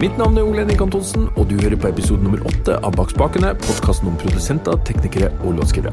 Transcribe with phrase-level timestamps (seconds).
[0.00, 3.10] Mitt navn er Ole Henrik Antonsen, og du hører på episode nummer åtte av Bak
[3.12, 5.92] spakene, podkasten om produsenter, teknikere og låtskrivere.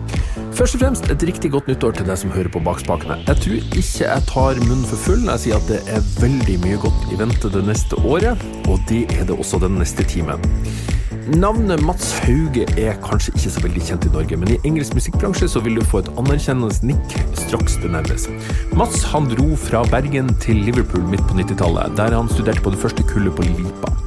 [0.56, 3.20] Først og fremst et riktig godt nyttår til deg som hører på Bak spakene.
[3.28, 6.56] Jeg tror ikke jeg tar munnen for full når jeg sier at det er veldig
[6.64, 10.48] mye godt i vente det neste året, og det er det også den neste timen.
[11.36, 15.52] Navnet Mats Hauge er kanskje ikke så veldig kjent i Norge, men i engelsk musikkbransje
[15.52, 18.30] så vil du få et anerkjennende nikk straks det nærmes.
[18.80, 22.80] Mats han dro fra Bergen til Liverpool midt på 90-tallet, der han studerte på det
[22.80, 24.07] første kullet på Lipa.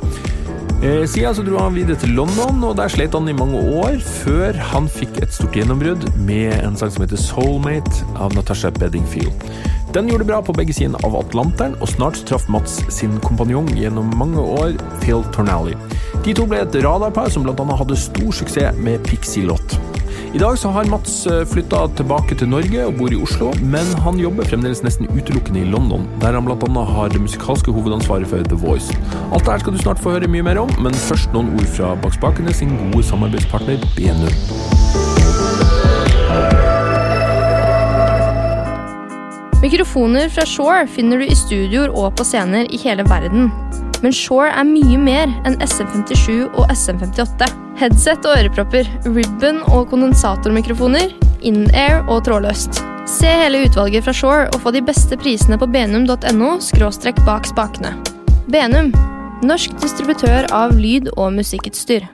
[0.80, 3.98] Eh, siden så dro han videre til London, og der slet han i mange år,
[4.00, 9.44] før han fikk et stort gjennombrudd med en sang som heter Soulmate av Natasha Beddingfield.
[9.92, 13.68] Den gjorde det bra på begge sider av Atlanteren, og snart traff Mats sin kompanjong
[13.76, 14.72] gjennom mange år,
[15.04, 15.76] Phil Tornally.
[16.24, 17.70] De to ble et radarpar som bl.a.
[17.82, 19.76] hadde stor suksess med Pixie Lott.
[20.34, 23.88] I dag så har Mats eh, flytta tilbake til Norge og bor i Oslo, men
[24.04, 26.84] han jobber fremdeles nesten utelukkende i London, der han bl.a.
[26.86, 28.94] har det musikalske hovedansvaret for The Voice.
[29.34, 31.96] Alt dette skal du snart få høre mye mer om, men først noen ord fra
[31.98, 34.30] Bak spakene sin gode samarbeidspartner BNU.
[39.66, 43.50] Mikrofoner fra Shore finner du i studioer og på scener i hele verden.
[44.00, 47.48] Men Shore er mye mer enn SM57 og SM58.
[47.80, 51.12] Headset og ørepropper, ribbon og kondensatormikrofoner,
[51.46, 52.82] in-air og trådløst.
[53.10, 56.52] Se hele utvalget fra Shore og få de beste prisene på benum.no
[57.26, 57.96] bak spakene.
[58.52, 58.92] Benum,
[59.42, 62.08] norsk distributør av lyd- og musikkutstyr.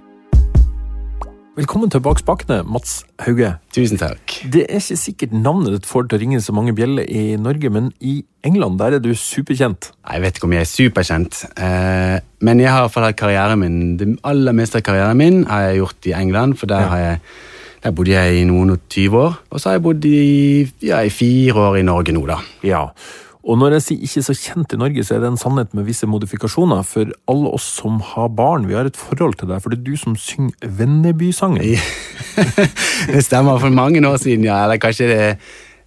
[1.56, 3.54] Velkommen til Bak spakene, Mats Hauge.
[3.72, 4.34] Tusen takk.
[4.52, 7.70] Det er ikke sikkert navnet ditt får til å ringe så mange bjeller i Norge,
[7.72, 9.88] men i England der er du superkjent.
[10.04, 13.16] Jeg vet ikke om jeg er superkjent, eh, men jeg har i hvert fall hatt
[13.16, 13.78] karrieren min.
[13.96, 17.24] Det aller meste av karrieren min har jeg gjort i England, for der, har jeg,
[17.86, 19.40] der bodde jeg i noen og tyve år.
[19.48, 20.20] Og så har jeg bodd i,
[20.84, 22.36] ja, i fire år i Norge nå, da.
[22.68, 22.84] Ja,
[23.46, 25.86] og når jeg sier ikke så kjent i Norge, så er det en sannhet med
[25.86, 26.82] visse modifikasjoner.
[26.86, 29.86] For alle oss som har barn, vi har et forhold til deg, for det er
[29.86, 31.62] du som synger Vennebysangen.
[33.14, 34.64] det stemmer for mange år siden, ja.
[34.64, 35.38] Eller kanskje det er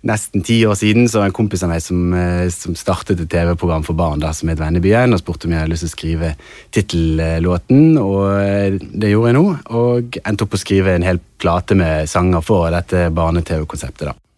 [0.08, 3.84] nesten ti år siden, så en kompis av meg som, eh, som startet et TV-program
[3.84, 6.32] for barn da, som het Vennebyen, og spurte om jeg hadde lyst til å skrive
[6.72, 9.46] tittellåten, og eh, det gjorde jeg nå.
[9.84, 14.14] Og endte opp å skrive en hel plate med sanger for dette barne-TV-konseptet.
[14.14, 14.29] da.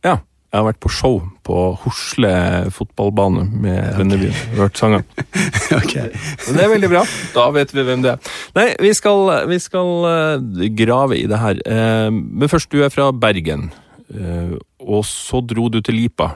[0.51, 1.13] Jeg har vært på show
[1.47, 2.29] på Hosle
[2.75, 4.33] fotballbane med Vennebyen.
[4.57, 5.05] Hørt sangene.
[5.79, 5.93] ok.
[5.95, 7.03] Men det er veldig bra.
[7.31, 8.33] Da vet vi hvem det er.
[8.57, 11.61] Nei, vi skal, vi skal eh, grave i det her.
[11.63, 13.69] Eh, Men først, du er fra Bergen.
[14.11, 16.33] Eh, Og så dro du til Lipa.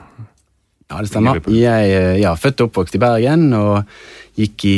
[0.88, 1.42] Ja, det stemmer.
[1.52, 3.84] Jeg er ja, født og oppvokst i Bergen og
[4.38, 4.76] gikk i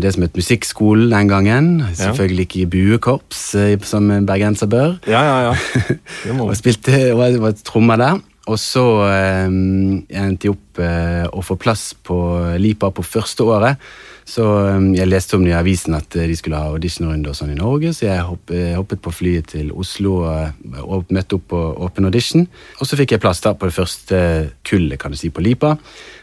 [0.00, 1.70] det som het musikkskolen den gangen.
[1.98, 3.44] Selvfølgelig ikke i buekorps,
[3.92, 4.96] som en bergenser bør.
[5.10, 5.94] Ja, ja, ja.
[6.46, 8.20] Og spilte og var trommer der.
[8.50, 12.18] Og så eh, endte jeg opp eh, å få plass på
[12.58, 13.90] Lipa på første året.
[14.30, 17.38] Så eh, jeg leste om det i avisen at eh, de skulle ha auditionrunde og
[17.38, 18.20] sånn i Norge, så jeg
[18.54, 22.46] eh, hoppet på flyet til Oslo og, og møtte opp på åpen audition.
[22.78, 24.20] Og så fikk jeg plass da på det første
[24.66, 25.74] kullet, kan du si, på Lipa.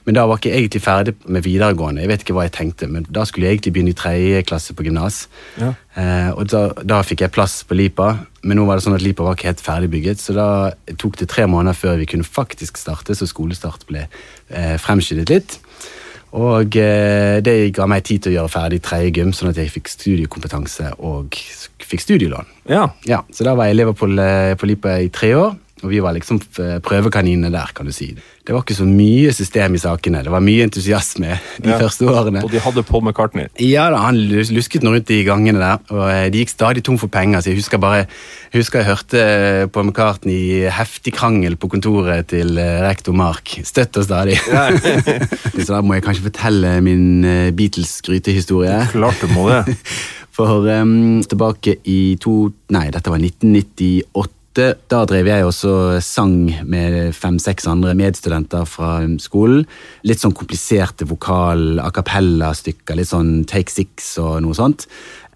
[0.07, 2.06] Men da var ikke egentlig ferdig med videregående.
[2.06, 4.75] Jeg vet ikke hva jeg tenkte, men da skulle jeg egentlig begynne i tredje klasse
[4.78, 5.25] på gymnas.
[5.59, 5.74] Ja.
[6.00, 8.13] Eh, og da, da fikk jeg plass på Lipa,
[8.47, 10.47] men nå var det sånn at Lipa var ikke helt ferdigbygget, så da
[10.95, 15.57] tok det tre måneder før vi kunne faktisk starte, så skolestart ble eh, fremskyndet litt.
[16.36, 19.72] Og eh, det ga meg tid til å gjøre ferdig tredje gym, sånn at jeg
[19.72, 21.38] fikk studiekompetanse og
[21.88, 22.50] fikk studielån.
[22.68, 22.90] Ja.
[23.08, 24.20] Ja, Så da var jeg i Liverpool
[24.60, 28.12] på Lipa i tre år, og vi var liksom eh, prøvekaninene der, kan du si.
[28.48, 31.80] Det var ikke så mye system i sakene, det var mye entusiasme de Ja.
[31.82, 32.44] første årene.
[32.44, 33.48] Og de hadde Paul McCartney.
[33.60, 36.98] Ja da, han lusket nå rundt i gangene der, og eh, de gikk stadig tom
[37.02, 37.42] for penger.
[37.42, 38.06] Så jeg husker bare,
[38.54, 39.26] jeg husker jeg hørte
[39.74, 43.60] Paul på McCartney i heftig krangel på kontoret til eh, rektor Mark.
[43.64, 44.40] Støtt og stadig.
[45.64, 48.88] så da må jeg kanskje fortelle min eh, Beatles-skrytehistorie.
[48.92, 49.78] Klart du må det.
[50.38, 52.52] For um, tilbake i to...
[52.70, 54.37] Nei, dette var 1998.
[54.57, 59.68] Da drev jeg også sang med fem-seks andre medstudenter fra skolen.
[60.07, 64.88] Litt sånn kompliserte vokal, a cappella-stykker, litt sånn Take Six og noe sånt.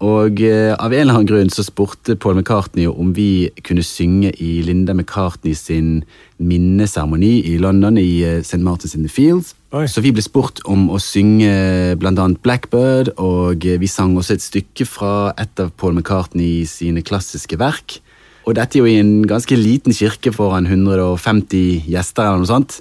[0.02, 4.32] Og eh, av en eller annen grunn så spurte Paul McCartney om vi kunne synge
[4.42, 6.00] i Linda McCartney sin
[6.42, 8.58] minneseremoni i London, i eh, St.
[8.66, 9.54] Martins in the Fields.
[9.70, 9.86] Oi.
[9.86, 14.44] Så vi ble spurt om å synge blant annet Blackbird, og vi sang også et
[14.44, 18.02] stykke fra et av Paul McCartney sine klassiske verk.
[18.42, 22.80] Og dette er jo i en ganske liten kirke foran 150 gjester eller noe sånt.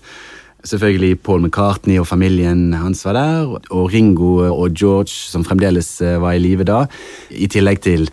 [0.65, 6.19] Selvfølgelig Paul McCartney og familien hans var der, og Ringo og George, som fremdeles eh,
[6.21, 6.83] var i live da,
[7.33, 8.05] i tillegg til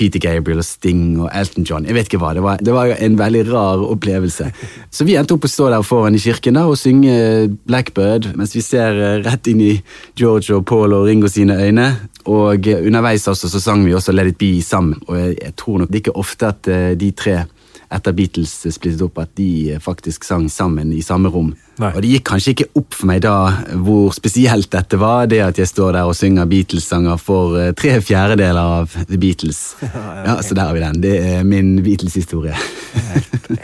[0.00, 1.86] Peter Gabriel og Sting og Elton John.
[1.88, 4.48] Jeg vet ikke hva, Det var, det var en veldig rar opplevelse.
[4.90, 8.56] Så vi endte opp å stå der foran i kirken da, og synge Blackbird, mens
[8.56, 9.74] vi ser eh, rett inn i
[10.18, 11.90] George og Paul og Ringo sine øyne.
[12.30, 14.96] Og eh, underveis også, så sang vi også Let It Be sammen.
[15.08, 17.42] Og jeg, jeg tror nok det ikke ofte at eh, de tre
[17.90, 21.50] etter Beatles splittet opp, at de faktisk sang sammen i samme rom.
[21.80, 21.90] Nei.
[21.94, 23.34] Og det gikk kanskje ikke opp for meg da
[23.82, 27.96] hvor spesielt dette var, det at jeg står der og synger Beatles-sanger for eh, tre
[28.04, 29.62] fjerdedeler av The Beatles.
[30.20, 31.00] Ja, Så der har vi den.
[31.02, 32.54] Det er min Beatles-historie.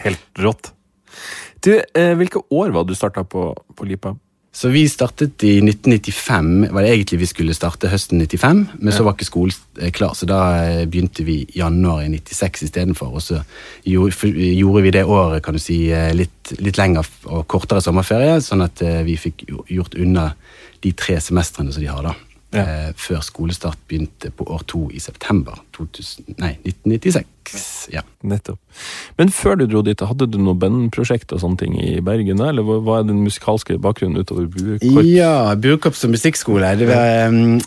[0.02, 0.72] Helt rått.
[1.64, 4.14] Du, eh, hvilke år var det du starta på, på Lipa?
[4.56, 6.69] Så vi startet i 1995.
[6.73, 10.14] var det egentlig Vi skulle starte høsten 95, men så var ikke skolen eh, klar,
[10.17, 13.11] så da eh, begynte vi januar i 96 istedenfor.
[13.12, 13.43] Og så
[13.85, 18.64] gjorde, vi det året kan du si, eh, litt, litt lenger og kortere sommerferie, sånn
[18.64, 20.31] at vi fikk gjort unna
[20.81, 22.17] de tre semestrene som de har, da.
[22.56, 22.64] Ja.
[22.88, 27.88] Eh, før skolestart begynte på år to i september 2000, nei, 1996.
[27.93, 28.03] Ja.
[28.26, 28.58] Nettopp.
[29.19, 32.41] Men før du dro dit, hadde du noe bandprosjekt og sånne ting i Bergen?
[32.43, 35.06] Eller hva er den musikalske bakgrunnen utover buekorps?
[35.06, 36.73] Ja, Buekorps og musikkskole.
[36.81, 37.61] Det var, um,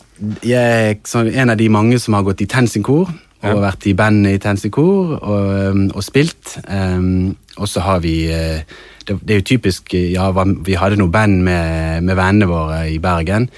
[0.43, 3.09] jeg en av de mange som har gått i TenSing-kor.
[3.39, 3.55] Og Ja.
[3.55, 6.57] vært i band i TenSing-kor og, og spilt.
[6.67, 8.65] Um, og så har vi eh,
[9.07, 12.97] det, det er jo typisk ja, Vi hadde noe band med, med vennene våre i
[12.99, 13.49] Bergen.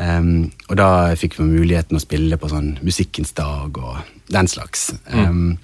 [0.00, 3.98] Um, og da fikk vi muligheten å spille på sånn Musikkens dag og
[4.32, 4.90] den slags.
[5.12, 5.58] Um,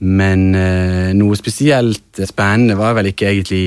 [0.00, 3.64] men uh, noe spesielt spennende var vel ikke egentlig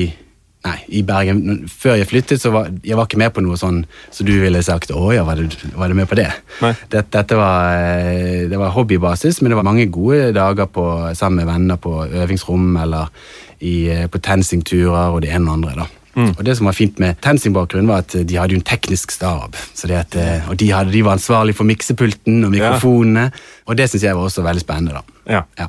[0.66, 1.66] Nei, i Bergen.
[1.70, 4.62] Før jeg flyttet, så var jeg var ikke med på noe sånn så du ville
[4.66, 6.26] sagt å ja, var du, var du med på det?
[6.64, 6.72] Nei.
[6.90, 11.44] Dette, dette var, eh, det var hobbybasis, men det var mange gode dager på, sammen
[11.44, 13.12] med venner på øvingsrom eller
[13.60, 15.76] i, eh, på TenSing-turer og det ene og andre.
[15.84, 15.86] da.
[16.16, 19.56] Og det som var fint med TenSing-bakgrunnen, var at de hadde jo en teknisk stab.
[19.76, 23.30] Så det at, eh, og de, hadde, de var ansvarlig for miksepulten og mikrofonene,
[23.66, 25.00] og det syns jeg var også veldig spennende.
[25.00, 25.20] da.
[25.36, 25.42] Ja.
[25.58, 25.68] Ja.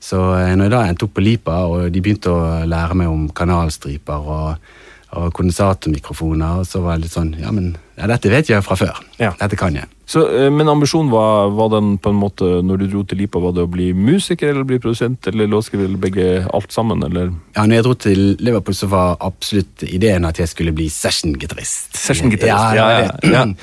[0.00, 3.10] Så eh, når jeg da endte opp på Lipa, og de begynte å lære meg
[3.10, 4.70] om kanalstriper og,
[5.16, 8.98] og kondensatormikrofoner, så var jeg litt sånn Ja, men ja, dette vet jeg fra før.
[9.18, 9.32] Ja.
[9.40, 9.88] Dette kan jeg.
[10.08, 13.40] Så, eh, men ambisjonen var, var den på en måte, når du dro til Lipa,
[13.42, 17.32] var det å bli musiker eller bli produsent eller låtskriver eller begge alt sammen, eller?
[17.56, 21.96] Ja, når jeg dro til Liverpool, så var absolutt ideen at jeg skulle bli session-gitarist.
[21.98, 23.46] Session-gitarist, ja, ja, ja.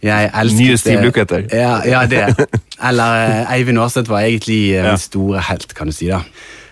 [0.00, 1.42] Jeg elsket Nye Steve Lukather.
[1.52, 2.46] Ja, ja, det.
[2.88, 6.08] Eller eh, Eivind Aarseth var egentlig eh, min store helt, kan du si.
[6.08, 6.22] da.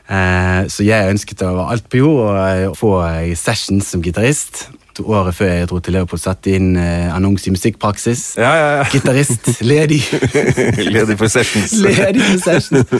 [0.08, 4.68] Eh, Så jeg ønsket å være alt på jord eh, få eh, sessions som gitarist.
[4.98, 8.22] Året før jeg dro til Liverpool, satte inn eh, annonse i musikkpraksis.
[8.40, 8.86] Ja, ja, ja.
[8.90, 10.00] Gitarist, ledig.
[10.96, 11.70] Ledig for sessions.
[11.86, 12.90] ledig for sessions.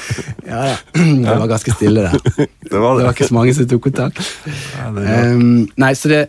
[0.47, 0.77] Ja, ja.
[1.25, 2.15] Det var ganske stille der.
[2.71, 3.07] Det var Det det.
[3.09, 4.23] var ikke så mange som tok kontakt.
[4.47, 4.87] Ja,
[5.33, 6.21] Um, nei, så det,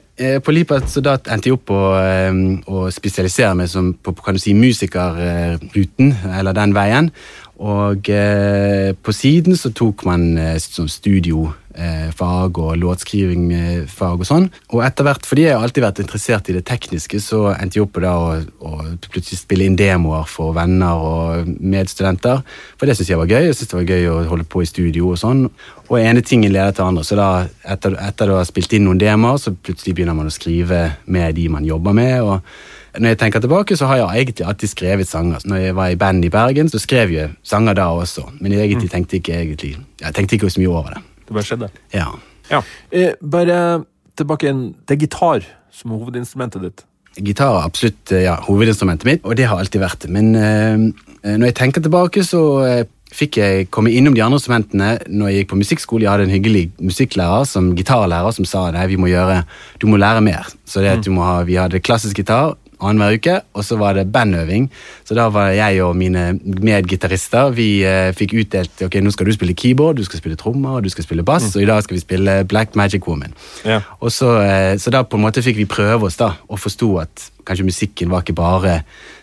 [0.44, 4.26] På Lipat så da endte jeg opp på um, å spesialisere meg som, på, på
[4.26, 7.12] kan du si, musikerruten, eller den veien.
[7.60, 14.48] Og eh, på siden så tok man eh, studiofag og låtskrivingfag og sånn.
[14.72, 17.84] Og etter hvert, fordi jeg har alltid vært interessert i det tekniske, så endte jeg
[17.84, 18.72] opp på å
[19.12, 22.46] plutselig spille inn demoer for venner og medstudenter.
[22.80, 23.50] For det syntes jeg var gøy.
[23.50, 25.46] Jeg synes det var gøy å holde på i studio og sånn.
[25.90, 27.04] Og ene tingen leder til andre.
[27.04, 27.30] Så da,
[27.68, 31.36] etter, etter å ha spilt inn noen demoer, så plutselig begynner man å skrive med
[31.36, 32.22] de man jobber med.
[32.24, 35.46] og når jeg tenker tilbake, så har jeg egentlig alltid skrevet sanger.
[35.46, 38.26] Når jeg var i band i Bergen, så skrev jeg sanger da også.
[38.40, 41.02] Men jeg egentlig tenkte ikke egentlig, jeg tenkte ikke så mye over det.
[41.28, 41.72] Det bare skjedde.
[41.94, 42.10] Ja.
[42.50, 42.62] Ja.
[42.92, 43.84] Eh, bare
[44.18, 44.64] tilbake igjen.
[44.88, 46.86] Det er gitar som er hovedinstrumentet ditt.
[47.20, 50.14] Gitar er absolutt eh, ja, hovedinstrumentet mitt, og det har alltid vært det.
[50.14, 50.88] Men eh,
[51.36, 55.42] når jeg tenker tilbake, så eh, fikk jeg komme innom de andre instrumentene når jeg
[55.42, 56.06] gikk på musikkskole.
[56.06, 59.42] Jeg hadde en hyggelig musikklærer som gitarlærer som sa nei, vi må gjøre,
[59.82, 60.50] du må lære mer.
[60.70, 63.98] Så det at du må ha, Vi hadde klassisk gitar annenhver uke, og så var
[63.98, 64.70] det bandøving.
[65.08, 69.36] Så da var jeg og mine medgitarister Vi eh, fikk utdelt ok, nå skal du
[69.36, 71.98] spille keyboard, du skal spille trommer og du skal spille bass, og i dag skal
[71.98, 73.36] vi spille Black Magic Woman.
[73.66, 73.82] Ja.
[74.00, 76.96] Og så, eh, så da på en måte fikk vi prøve oss da, og forsto
[77.04, 78.80] at kanskje musikken var ikke bare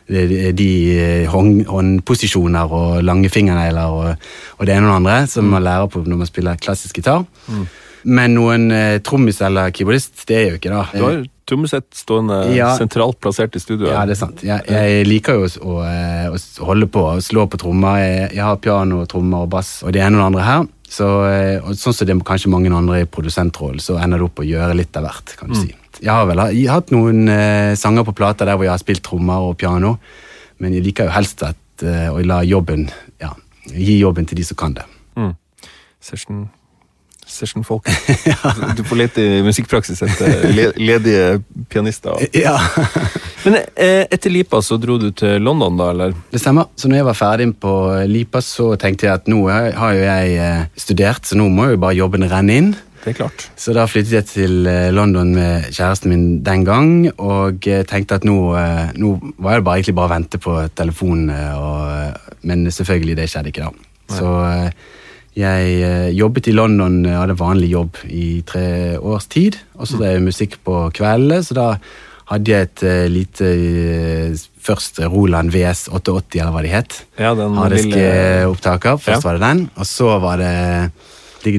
[0.08, 5.48] de, de eh, håndposisjoner og lange fingernegler og, og det ene og det andre som
[5.50, 7.24] man lærer på når man spiller klassisk gitar.
[8.06, 10.84] Men noen eh, trommis eller keyboardist, det er jo ikke da.
[10.94, 12.72] Du har trommesett stående Ja.
[12.78, 13.92] sentralt plassert i studioet.
[13.94, 14.42] Ja, det er sant.
[14.42, 18.00] Jeg, jeg liker jo å, å, å holde på og slå på trommer.
[18.02, 20.66] Jeg, jeg har piano, trommer og bass og det ene og det andre her.
[20.86, 24.28] Så, eh, og sånn som det er kanskje mange andre i produsentrollen, så ender det
[24.28, 25.36] opp å gjøre litt av hvert.
[25.38, 25.72] kan du si.
[25.98, 28.82] Jeg har vel jeg har hatt noen eh, sanger på plater der hvor jeg har
[28.82, 29.96] spilt trommer og piano,
[30.62, 32.86] men jeg liker jo helst at, eh, å la jobben
[33.22, 33.32] ja,
[33.72, 34.84] gi jobben til de som kan det.
[35.16, 35.32] Mm.
[36.00, 36.44] Session,
[37.26, 37.88] session-folk.
[38.76, 41.42] Du får lete i musikkpraksis etter ledige
[41.72, 42.16] pianister.
[42.46, 42.56] Ja.
[43.44, 46.16] Men eh, etter Lipa så dro du til London, da, eller?
[46.32, 46.70] Det stemmer.
[46.78, 47.74] Så når jeg var ferdig på
[48.10, 51.80] Lipa, så tenkte jeg at nå har jo jeg eh, studert, så nå må jo
[51.82, 52.72] bare jobben renne inn.
[53.04, 53.46] Det er klart.
[53.54, 56.92] Så da flyttet jeg til eh, London med kjæresten min den gang,
[57.22, 58.38] og tenkte at nå,
[58.98, 63.54] nå var det bare, egentlig bare å vente på telefonen, og, men selvfølgelig, det skjedde
[63.54, 63.72] ikke da.
[64.06, 64.18] Nei.
[64.18, 64.34] Så
[65.36, 70.26] jeg jobbet i London, hadde vanlig jobb i tre års tid, og så drev jeg
[70.30, 71.66] musikk på kveldene, så da
[72.30, 73.50] hadde jeg et uh, lite
[74.66, 76.94] Først Roland VS 880, eller hva det het.
[77.22, 78.48] Ja, den Hardiske lille...
[78.50, 78.96] opptaker.
[78.98, 79.28] Først ja.
[79.28, 80.54] var det den, og så var det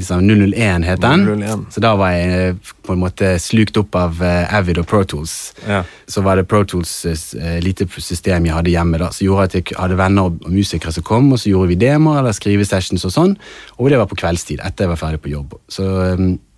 [0.05, 1.25] sammen, 001 het den.
[1.41, 1.65] 001.
[1.73, 5.03] Så da var jeg eh, på en måte slukt opp av uh, Avid og Pro
[5.03, 5.53] Tools.
[5.67, 5.83] Ja.
[6.07, 9.55] Så var det Pro Tools uh, lite system jeg hadde hjemme, da, som gjorde at
[9.59, 13.15] jeg hadde venner og musikere som kom, og så gjorde vi demoer eller skrivesessions og
[13.15, 13.37] sånn.
[13.77, 15.57] Og det var på kveldstid, etter jeg var ferdig på jobb.
[15.71, 15.87] Så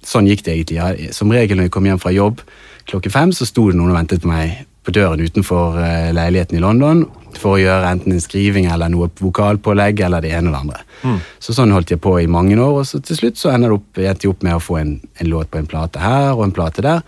[0.06, 1.14] sånn gikk det egentlig.
[1.16, 2.44] Som regel når jeg kom hjem fra jobb,
[2.90, 6.58] klokken fem så sto det noen og ventet på meg på døren utenfor uh, leiligheten
[6.58, 7.06] i London
[7.38, 10.80] for å gjøre enten en skriving eller noe vokalpålegg eller det ene eller andre.
[11.04, 11.20] Mm.
[11.40, 14.00] Så sånn holdt jeg på i mange år, og så til slutt så det opp,
[14.02, 16.56] endte jeg opp med å få en, en, låt på en plate her og en
[16.56, 17.06] plate der.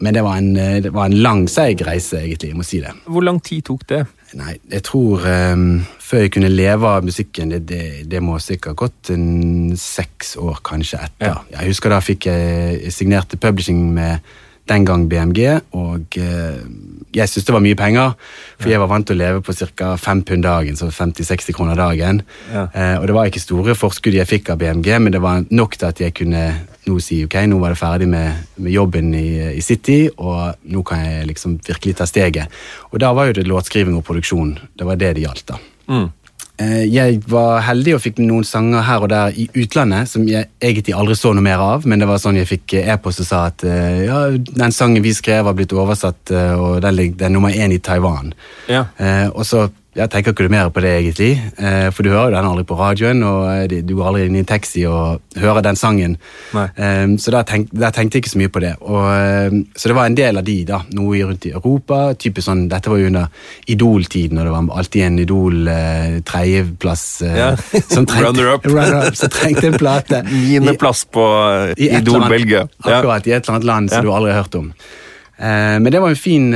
[0.00, 2.54] Men det var en, eh, det var en lang, seig reise, egentlig.
[2.54, 2.94] jeg må si det.
[3.04, 4.00] Hvor lang tid tok det?
[4.38, 8.78] Nei, jeg tror um, Før jeg kunne leve av musikken, det, det, det må sikkert
[8.80, 11.34] gått en seks år kanskje etter.
[11.34, 11.58] Ja.
[11.58, 14.24] Jeg husker da fikk jeg signerte publishing med
[14.70, 15.40] den gang BMG,
[15.76, 16.60] og eh,
[17.14, 18.12] jeg syntes det var mye penger.
[18.60, 19.94] For jeg var vant til å leve på ca.
[19.98, 22.22] 5 pund dagen, så 50-60 kroner dagen.
[22.52, 22.66] Ja.
[22.70, 25.78] Eh, og det var ikke store forskudd jeg fikk av BMG, men det var nok
[25.78, 26.44] til at jeg kunne
[26.86, 30.84] nå si ok, nå var det ferdig med, med jobben i, i, City, og nå
[30.86, 32.62] kan jeg liksom virkelig ta steget.
[32.90, 34.56] Og da var jo det låtskriving og produksjon.
[34.78, 35.60] Det var det det gjaldt, da.
[35.90, 36.08] Mm.
[36.60, 40.50] Eh, jeg var heldig og fikk noen sanger her og der i utlandet som jeg
[40.60, 43.42] egentlig aldri så noe mer av, men det var sånn jeg fikk e-post og sa
[43.48, 47.54] at eh, ja, den sangen vi skrev, har blitt oversatt, eh, og den, er nummer
[47.54, 48.34] én i Taiwan.
[48.68, 48.84] Ja.
[49.32, 51.32] Og så jeg tenker ikke mer på det, egentlig.
[51.58, 54.42] Eh, for du hører den aldri på radioen, og eh, du går aldri inn i
[54.44, 56.14] en taxi og hører den sangen.
[56.54, 58.70] Eh, så der, tenk, der, tenkte jeg ikke så mye på det.
[58.86, 60.78] Og, så det var en del av de, da.
[60.94, 62.14] Noe rundt i Europa.
[62.14, 67.50] typisk sånn, Dette var jo under Idol-tiden, og det var alltid en Idol-tredjeplass ja.
[68.22, 68.70] runner-up.
[68.70, 70.22] runner up så trengte en plate.
[70.30, 71.26] Niendeplass på
[71.74, 72.62] Idol Belgia.
[72.84, 74.70] Akkurat, i et eller annet land som du aldri har hørt om.
[75.40, 76.50] Men det var en fin,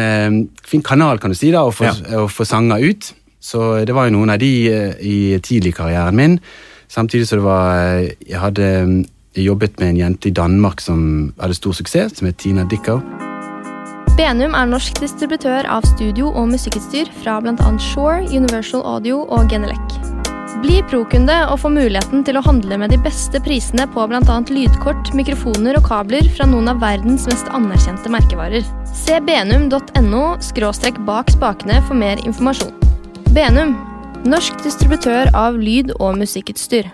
[0.61, 2.19] fin kanal kan du si da, å få, ja.
[2.21, 3.15] å få sanger ut.
[3.45, 4.53] Så det var jo noen av de
[5.05, 6.39] i tidlig karrieren min.
[6.89, 11.33] Samtidig så det var eh, Jeg hadde eh, jobbet med en jente i Danmark som
[11.41, 13.03] hadde stor suksess, som het Tina Dickow.
[14.15, 17.71] Benum er norsk distributør av studio- og musikkutstyr fra bl.a.
[17.83, 19.99] Shore, Universal Audio og Genelec.
[20.63, 24.39] Bli pro-kunde og få muligheten til å handle med de beste prisene på bl.a.
[24.55, 28.63] lydkort, mikrofoner og kabler fra noen av verdens mest anerkjente merkevarer.
[28.95, 30.25] Se benum.no
[31.11, 32.94] bak spakene for mer informasjon.
[33.35, 33.73] Benum,
[34.31, 36.87] norsk distributør av lyd- og musikkutstyr.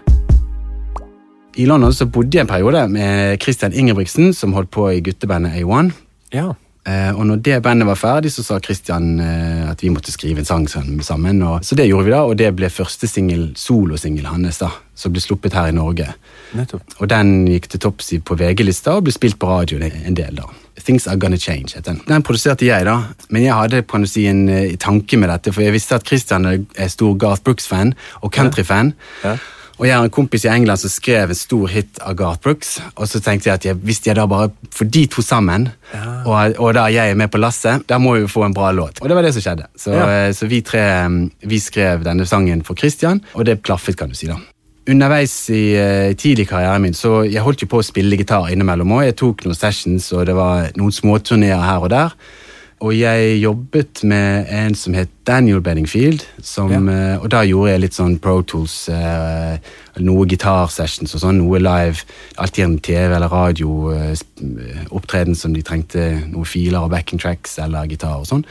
[1.60, 5.58] I London så bodde jeg en periode med Christian Ingebrigtsen, som holdt på i guttebandet
[5.60, 5.90] A1.
[6.32, 6.54] Ja.
[6.88, 10.40] Eh, og når det bandet var ferdig, så sa Christian eh, at vi måtte skrive
[10.40, 10.64] en sang
[11.04, 11.42] sammen.
[11.44, 15.20] Og, så det gjorde vi da, og det ble første solosingel hans, da, som ble
[15.20, 16.08] sluppet her i Norge.
[16.56, 16.96] Nettopp.
[17.02, 20.40] Og den gikk til topps på VG-lista og ble spilt på radioen en del.
[20.40, 20.48] da.
[20.84, 21.74] Things Are Gonna Change.
[21.74, 22.98] heter Den Den produserte jeg, da.
[23.28, 26.46] Men jeg hadde på si, en uh, tanke med dette, for jeg visste at Christian
[26.46, 28.94] er stor Garth Brooks-fan og country-fan.
[29.24, 29.30] Ja.
[29.30, 29.38] Ja.
[29.80, 32.74] Og jeg har en kompis i England som skrev en stor hit av Garth Brooks.
[33.00, 36.04] Og så tenkte jeg at jeg, hvis jeg da bare får de to sammen, ja.
[36.26, 39.00] og, og, da jeg er med på lasset, da må vi få en bra låt.
[39.00, 39.70] Og det var det som skjedde.
[39.80, 43.96] Så, uh, så vi tre um, vi skrev denne sangen for Christian, og det klaffet,
[43.96, 44.28] kan du si.
[44.28, 44.36] da
[44.90, 48.92] underveis i uh, tidlig karrieren min så jeg holdt jo på å spille gitar innimellom
[48.98, 49.06] òg.
[49.08, 52.10] Jeg tok noen sessions, og det var noen småturneer her og der.
[52.80, 57.16] Og jeg jobbet med en som het Daniel Benningfield, Som, ja.
[57.16, 59.58] uh, og da gjorde jeg litt sånn Pro Tools, uh,
[60.00, 62.06] noe gitarsessions og sånn, noe live.
[62.40, 68.16] Alltid en TV- eller radio-opptreden som de trengte noen filer og backing tracks eller gitar
[68.22, 68.44] og sånn.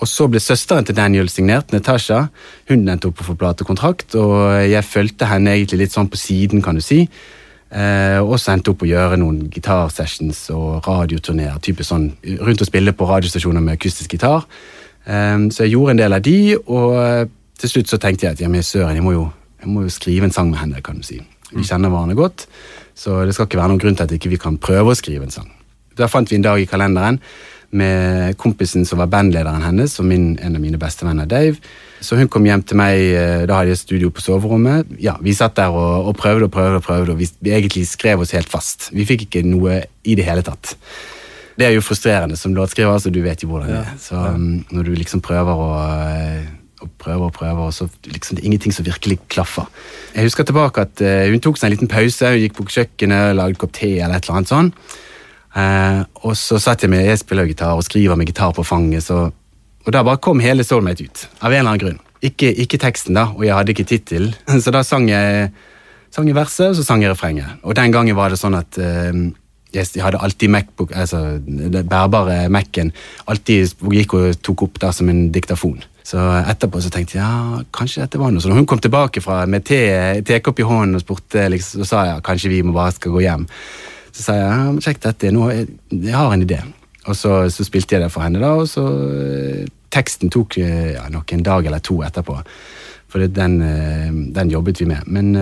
[0.00, 2.24] Og så ble søsteren til Daniel signert, Natasha.
[2.70, 6.62] Hun endte opp å få platekontrakt, og jeg fulgte henne egentlig litt sånn på siden,
[6.64, 7.02] kan du si.
[7.70, 11.60] Eh, og så endte opp å gjøre noen gitarsessions og radioturneer.
[11.62, 12.08] typisk sånn,
[12.40, 14.48] rundt å spille på radiostasjoner med akustisk gitar.
[15.06, 17.26] Eh, så jeg gjorde en del av de, og eh,
[17.60, 19.28] til slutt så tenkte jeg at ja, men søren, jeg må, jo,
[19.60, 20.82] jeg må jo skrive en sang med henne.
[20.82, 21.20] kan du si.
[21.52, 22.46] Vi kjenner hverandre godt,
[22.94, 24.98] så det skal ikke være noen grunn til at ikke vi ikke kan prøve å
[24.98, 25.50] skrive en sang.
[25.98, 27.18] Da fant vi en dag i kalenderen
[27.70, 31.60] med kompisen som var bandlederen hennes, og min, en av mine bestevenner, Dave.
[32.00, 34.88] Så hun kom hjem til meg, eh, da hadde jeg studio på soverommet.
[35.02, 37.86] Ja, Vi satt der og, og prøvde og prøvde, og prøvde, og vi, vi, egentlig
[37.86, 38.90] skrev oss helt fast.
[38.92, 40.74] Vi fikk ikke noe i det hele tatt.
[41.60, 43.92] Det er jo frustrerende som låtskriver, altså du vet jo hvordan det er.
[44.00, 45.68] Så um, når du liksom prøver å
[46.08, 46.48] eh,
[46.80, 49.66] og prøver og prøver, og så liksom det er ingenting som virkelig klaffer.
[50.14, 53.36] Jeg husker tilbake at uh, hun tok seg en liten pause, hun gikk på kjøkkenet,
[53.36, 54.72] lagde kopp te eller et eller annet sånn.
[55.56, 59.04] Eh, og så satt jeg med, jeg spiller gitar og skriver med gitar på fanget,
[59.06, 59.26] så,
[59.84, 61.26] og da bare kom hele Soulmate ut.
[61.40, 62.00] Av en eller annen grunn.
[62.22, 64.30] Ikke, ikke teksten, da, og jeg hadde ikke tittel,
[64.64, 65.50] så da sang jeg,
[66.14, 67.60] sang jeg verset, og så sang jeg refrenget.
[67.64, 69.30] Og den gangen var det sånn at eh,
[69.74, 72.92] jeg hadde alltid Macbook, altså den bærbare Mac-en,
[73.30, 75.80] alltid gikk og tok opp der som en diktafon.
[76.06, 78.42] Så etterpå så tenkte jeg ja, kanskje dette var noe.
[78.42, 79.78] Så når hun kom tilbake fra, med te,
[80.26, 83.22] tekopp i hånden og spurte, liksom, så sa jeg kanskje vi må bare skal gå
[83.26, 83.46] hjem.
[84.10, 86.60] Så sa jeg ja, sjekk dette, nå, jeg, jeg har en idé.
[87.08, 90.92] Og så, så spilte jeg det for henne, da, og så eh, Teksten tok eh,
[90.94, 92.36] ja, nok en dag eller to etterpå,
[93.10, 95.08] for den, eh, den jobbet vi med.
[95.10, 95.32] Men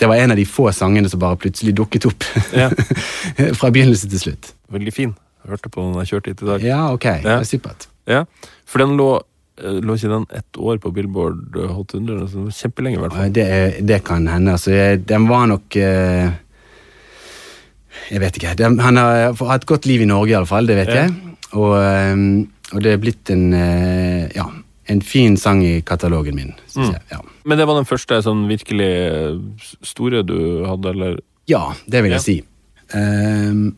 [0.00, 2.24] det var en av de få sangene som bare plutselig dukket opp.
[2.56, 2.70] Ja.
[3.58, 4.54] fra begynnelse til slutt.
[4.72, 5.12] Veldig fin.
[5.44, 6.64] Jeg hørte på den jeg kjørte hit i dag.
[6.64, 7.06] Ja, ok.
[7.12, 7.36] Ja.
[7.36, 7.88] er Supert.
[8.08, 8.24] Ja,
[8.68, 9.12] for den lå
[9.54, 12.24] Lå ikke den ett år på Billboard Hot 100?
[12.24, 13.28] Altså, kjempelenge, i hvert fall.
[13.30, 13.44] Det,
[13.86, 14.56] det kan hende.
[14.56, 16.32] Altså, den var nok eh,
[18.10, 18.54] Jeg vet ikke.
[18.56, 20.66] De, han har hatt et godt liv i Norge, iallfall.
[20.66, 20.94] Det vet Ja.
[21.06, 21.14] jeg.
[21.54, 22.16] Og, eh,
[22.74, 24.46] og det er blitt en eh, Ja,
[24.88, 26.92] en fin sang i katalogen min, syns Mm.
[26.92, 27.02] jeg.
[27.12, 27.20] Ja.
[27.44, 29.38] Men det var den første sånn virkelig eh,
[29.82, 31.18] store du hadde, eller?
[31.46, 32.22] ja, det vil jeg Ja.
[32.24, 32.42] si.
[32.94, 33.76] Ehm,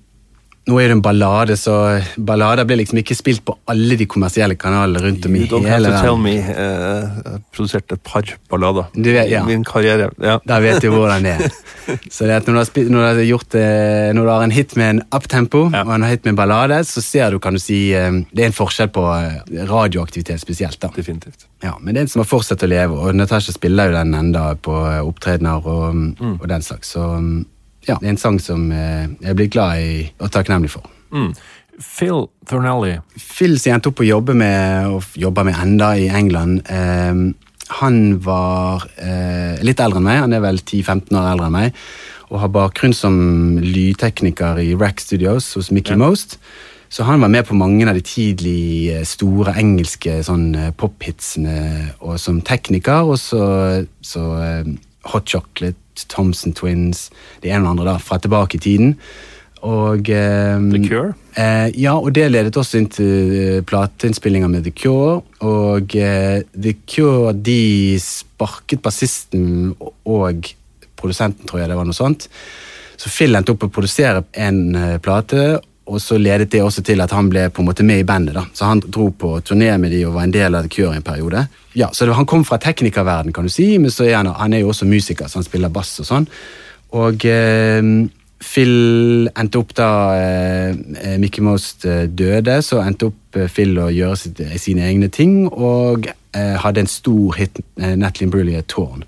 [0.67, 1.75] nå er det en ballade, så
[2.19, 5.63] ballader blir liksom ikke spilt på alle de kommersielle kanalene rundt om i hele verden.
[5.63, 6.33] You don't have to tell me.
[6.39, 9.43] eh, Jeg har produsert et par ballader Du vet, ja.
[9.43, 10.11] i min karriere.
[10.21, 10.39] Ja.
[10.47, 11.55] Da vet du hvordan det er.
[12.11, 14.51] Så det at når du har, når du har, gjort, eh, når du har en
[14.57, 15.85] hit med en uptempo Ja.
[15.87, 18.51] og en hit med en ballade, så ser du, kan du si, eh, det er
[18.51, 19.07] en forskjell på
[19.71, 20.81] radioaktivitet spesielt.
[20.81, 20.89] da.
[20.97, 21.47] Definitivt.
[21.63, 24.15] Ja, Men det er en som har fortsatt å leve, og Natasha spiller jo den
[24.15, 24.75] enda på
[25.07, 26.41] opptredener og, Mm.
[26.41, 26.91] og den slags.
[26.95, 27.47] Så mm,
[27.87, 30.87] ja, det er en sang som eh, jeg blir glad i og takknemlig for.
[31.15, 31.33] Mm.
[31.81, 32.97] Phil Thornelly.
[33.21, 37.27] Phil som jeg endte opp å jobbe med, og jobber med enda i England, eh,
[37.81, 41.83] han var eh, litt eldre enn meg, han er vel 10-15 år eldre enn meg,
[42.31, 43.17] og har bakgrunn som
[43.63, 46.03] lydtekniker i Rack Studios hos Mickey yeah.
[46.03, 46.39] Most.
[46.89, 51.59] Så han var med på mange av de tidlig eh, store engelske sånn, eh, pophitsene
[51.99, 53.43] og som tekniker, og så,
[54.01, 54.27] så
[55.11, 55.79] Hot Chocolate,
[56.13, 57.09] Thompson Twins,
[57.43, 58.95] det ene og andre da, fra tilbake i tiden.
[59.67, 61.15] Og eh, The Cure.
[61.35, 65.23] Eh, ja, og det ledet også inn til eh, plateinnspillinger med The Cure.
[65.49, 70.53] Og eh, The Cure de sparket bassisten og, og
[70.97, 72.29] produsenten, tror jeg det var noe sånt.
[72.97, 77.01] Så Phil endte opp å produsere en eh, plate, og så ledet det også til
[77.05, 78.35] at han ble på en måte med i bandet.
[78.35, 78.43] da.
[78.53, 81.01] Så han dro på turné med de og var en del av The Cure i
[81.01, 81.47] en periode.
[81.79, 84.53] Ja, Så det, han kom fra teknikerverden, kan du si, men så er han, han
[84.53, 86.27] er jo også musiker, så han spiller bass og sånn.
[86.97, 87.83] Og eh,
[88.43, 93.91] Phil endte opp da eh, Mickey Most eh, døde, så endte opp eh, Phil å
[93.93, 98.63] gjøre sitt, eh, sine egne ting, og eh, hadde en stor hit, eh, Natalie Imbruglia,
[98.69, 99.05] Tårn.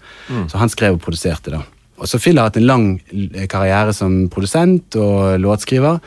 [0.48, 1.64] Så han skrev og produserte da.
[1.98, 2.86] Og så Phil har hatt en lang
[3.50, 5.98] karriere som produsent og låtskriver,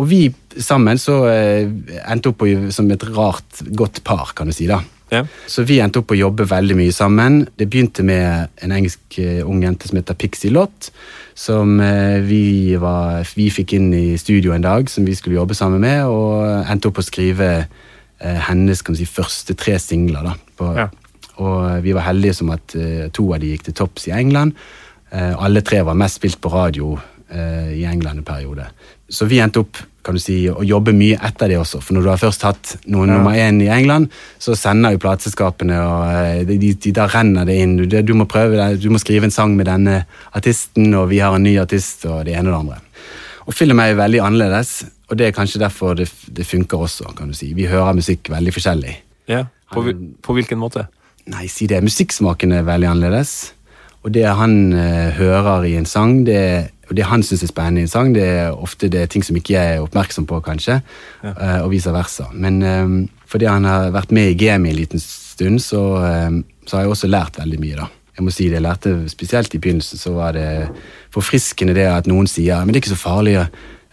[0.00, 0.22] og vi
[0.58, 1.68] sammen så eh,
[2.08, 4.80] endte opp som et rart, godt par, kan du si da.
[5.10, 5.24] Ja.
[5.50, 7.42] Så vi endte opp å jobbe veldig mye sammen.
[7.58, 10.92] Det begynte med en engelsk eh, ung jente som heter Pixie Lott,
[11.38, 12.42] som eh, vi,
[12.80, 16.70] var, vi fikk inn i studio en dag, som vi skulle jobbe sammen med, og
[16.70, 17.52] endte opp å skrive
[18.20, 20.26] hennes kan si, første tre singler.
[20.26, 20.34] da.
[20.56, 20.90] På, Ja.
[21.40, 22.74] Og vi var heldige som at
[23.16, 24.52] to av de gikk til topps i England.
[25.12, 26.92] Eh, alle tre var mest spilt på radio
[27.30, 28.66] eh, i England en periode.
[29.10, 31.82] Så vi endte opp kan du si, å jobbe mye etter det også.
[31.84, 33.16] For når du har først hatt noen Ja.
[33.18, 34.08] nummer én i England,
[34.40, 37.74] så sender jo plateselskapene, og eh, de, de, de, da renner det inn.
[37.76, 41.18] Du, du må prøve det, du må skrive en sang med denne artisten, og vi
[41.20, 42.80] har en ny artist, og det ene og det andre.
[43.50, 44.72] Og film er jo veldig annerledes,
[45.10, 47.12] og det er kanskje derfor det, det funker også.
[47.18, 47.52] kan du si.
[47.52, 48.96] Vi hører musikk veldig forskjellig.
[49.28, 49.44] Ja.
[49.74, 49.84] På,
[50.22, 50.86] på hvilken måte?
[51.30, 51.82] Nei, si det.
[51.84, 53.52] Musikksmaken er veldig annerledes.
[54.02, 57.82] Og det han eh, hører i en sang, det, og det han syns er spennende
[57.82, 60.40] i en sang, det er ofte det er ting som ikke jeg er oppmerksom på,
[60.44, 60.80] kanskje.
[61.36, 62.30] eh, og vice versa.
[62.32, 62.94] Men eh,
[63.28, 66.94] fordi han har vært med i gamet en liten stund, så, eh, så har jeg
[66.96, 67.90] også lært veldig mye, da.
[68.16, 70.48] Jeg må si det, jeg lærte Spesielt i begynnelsen så var det
[71.14, 73.32] forfriskende det at noen sier men det er ikke så farlig.
[73.38, 73.46] ja,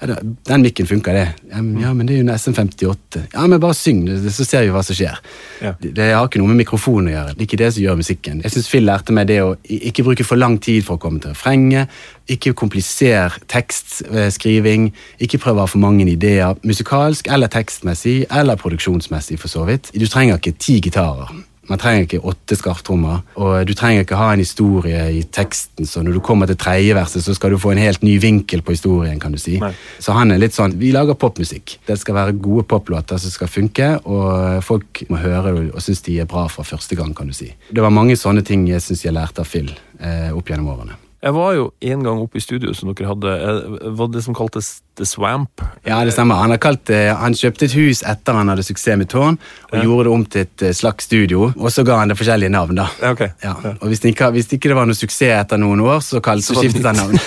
[0.06, 1.34] da- Den mikken funker, det.
[1.50, 3.24] Ja, men- Ja, men det er jo en SM58.
[3.34, 5.18] Ja, men bare syng, så ser vi hva som skjer.
[5.62, 5.72] Ja.
[5.82, 7.34] Det, det har ikke noe med mikrofonen å gjøre.
[7.36, 8.42] Det er ikke det som gjør musikken.
[8.44, 11.20] Jeg syns Phil lærte meg det å ikke bruke for lang tid for å komme
[11.20, 11.90] til refrenget.
[12.30, 14.92] Ikke komplisere tekstskriving.
[15.20, 19.92] Ikke prøve å ha for mange ideer musikalsk eller tekstmessig eller produksjonsmessig, for så vidt.
[19.98, 21.32] Du trenger ikke ti gitarer.
[21.68, 23.24] Man trenger ikke åtte skarptrommer.
[23.40, 26.96] Og du trenger ikke ha en historie i teksten, så når du kommer til tredje
[26.96, 29.58] verset, så skal du få en helt ny vinkel på historien, kan du si.
[29.62, 29.74] Nei.
[30.04, 31.78] Så han er litt sånn Vi lager popmusikk.
[31.88, 36.04] Det skal være gode poplåter som skal funke, og folk må høre det og synes
[36.06, 37.50] de er bra fra første gang, kan du si.
[37.72, 41.07] Det var mange sånne ting jeg syns jeg lærte av Phil eh, opp gjennom årene.
[41.18, 44.36] Jeg var jo en gang oppe i studio som dere hadde eh, Var det som
[44.38, 45.62] kaltes The Swamp?
[45.86, 46.38] Ja, det stemmer.
[46.44, 49.38] Han, kalt, eh, han kjøpte et hus etter han hadde suksess med Tårn,
[49.70, 49.82] og Ja.
[49.86, 51.52] gjorde det om til et eh, slags studio.
[51.58, 52.86] Og så ga han det forskjellige navn, da.
[53.02, 53.14] Ja.
[53.44, 53.54] Ja.
[53.82, 56.42] Og hvis det, ikke, hvis ikke det var noe suksess etter noen år, så, kall,
[56.46, 57.18] så skiftet han navn.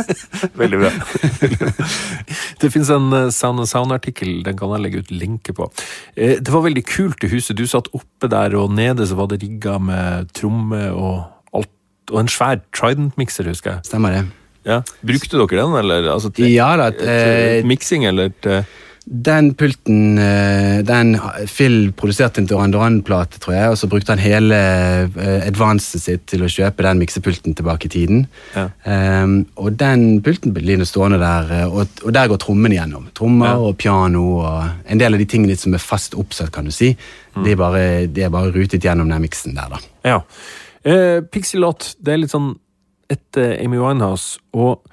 [0.62, 0.92] Veldig bra.
[2.60, 5.68] det finnes en Sound and Sound-artikkel, den kan jeg legge ut linke på.
[6.16, 7.56] Det var veldig kult i huset.
[7.56, 11.22] Du satt oppe der, og nede så var det rigga med tromme og.
[12.12, 13.86] Og en svær Trident-mikser, husker jeg.
[13.88, 14.24] Stemmer det.
[14.64, 14.80] Ja.
[15.04, 16.08] Brukte dere den, eller?
[16.14, 16.90] Altså, til, Ja da.
[16.90, 18.64] til Eh, miksing, eller til
[19.04, 24.22] den pulten eh, den Phil produserte en Duran Duran-plate, tror jeg, og så brukte han
[24.22, 28.26] hele eh, sitt til å kjøpe den miksepulten tilbake i tiden.
[28.56, 28.70] Ja.
[28.84, 33.10] Um, og den pulten blir stående der, eh, og, og der går trommene gjennom.
[33.14, 33.58] Trommer Ja.
[33.60, 36.94] og piano og en del av de tingene som er fast oppsatt, kan du si.
[37.36, 37.44] Mm.
[37.44, 39.82] De, er bare, de er bare rutet gjennom den miksen der, da.
[40.04, 40.20] Ja.
[40.84, 42.54] Eh, Pixie-låt, det er litt sånn
[43.12, 44.84] etter Amy Winehouse, og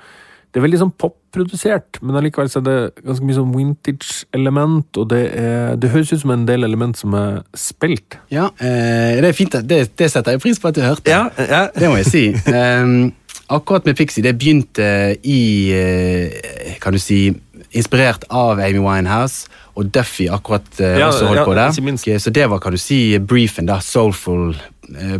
[0.51, 5.07] det er veldig sånn popprodusert, men allikevel så er det ganske mye sånn vintage-element, og
[5.13, 8.19] det, er, det høres ut som en del element som er spilt.
[8.33, 9.55] Ja, eh, det er fint.
[9.67, 11.07] Det, det setter jeg pris på at du hørte.
[11.07, 11.63] ja.
[11.75, 12.25] Det må jeg si.
[12.51, 13.13] Um,
[13.51, 15.41] akkurat med Pixie, det begynte i
[15.75, 17.29] eh, Kan du si
[17.71, 19.47] Inspirert av Amy Winehouse,
[19.79, 22.19] og Duffy akkurat eh, Ja, også holdt ja, på der.
[22.19, 23.79] Så det var, kan du si, briefen, da.
[23.79, 24.70] Soulful eh,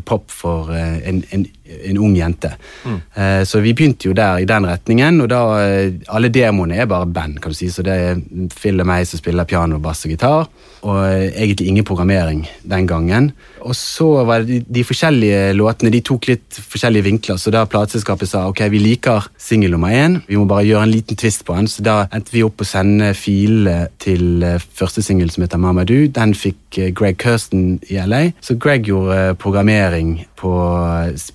[0.04, 1.48] pop for eh, en, en,
[1.90, 2.52] en ung jente.
[2.86, 2.98] Mm.
[3.16, 6.90] Eh, så vi begynte jo der i den retningen, og da eh, Alle demoene er
[6.90, 8.20] bare band, kan du si, så det er
[8.56, 10.50] Phil og meg som spiller piano, bass og gitar,
[10.82, 13.32] og eh, egentlig ingen programmering den gangen.
[13.62, 17.66] Og så var det de, de forskjellige låtene, de tok litt forskjellige vinkler, så da
[17.70, 21.46] plateselskapet sa ok, vi liker singel nummer én, vi må bare gjøre en liten twist
[21.48, 25.32] på den, så da endte vi opp på å sende filene til eh, første singel
[25.34, 26.08] som heter Mamadou.
[26.12, 30.52] Den fikk Greg Kirsten i LA, så Greg gjorde programmering på,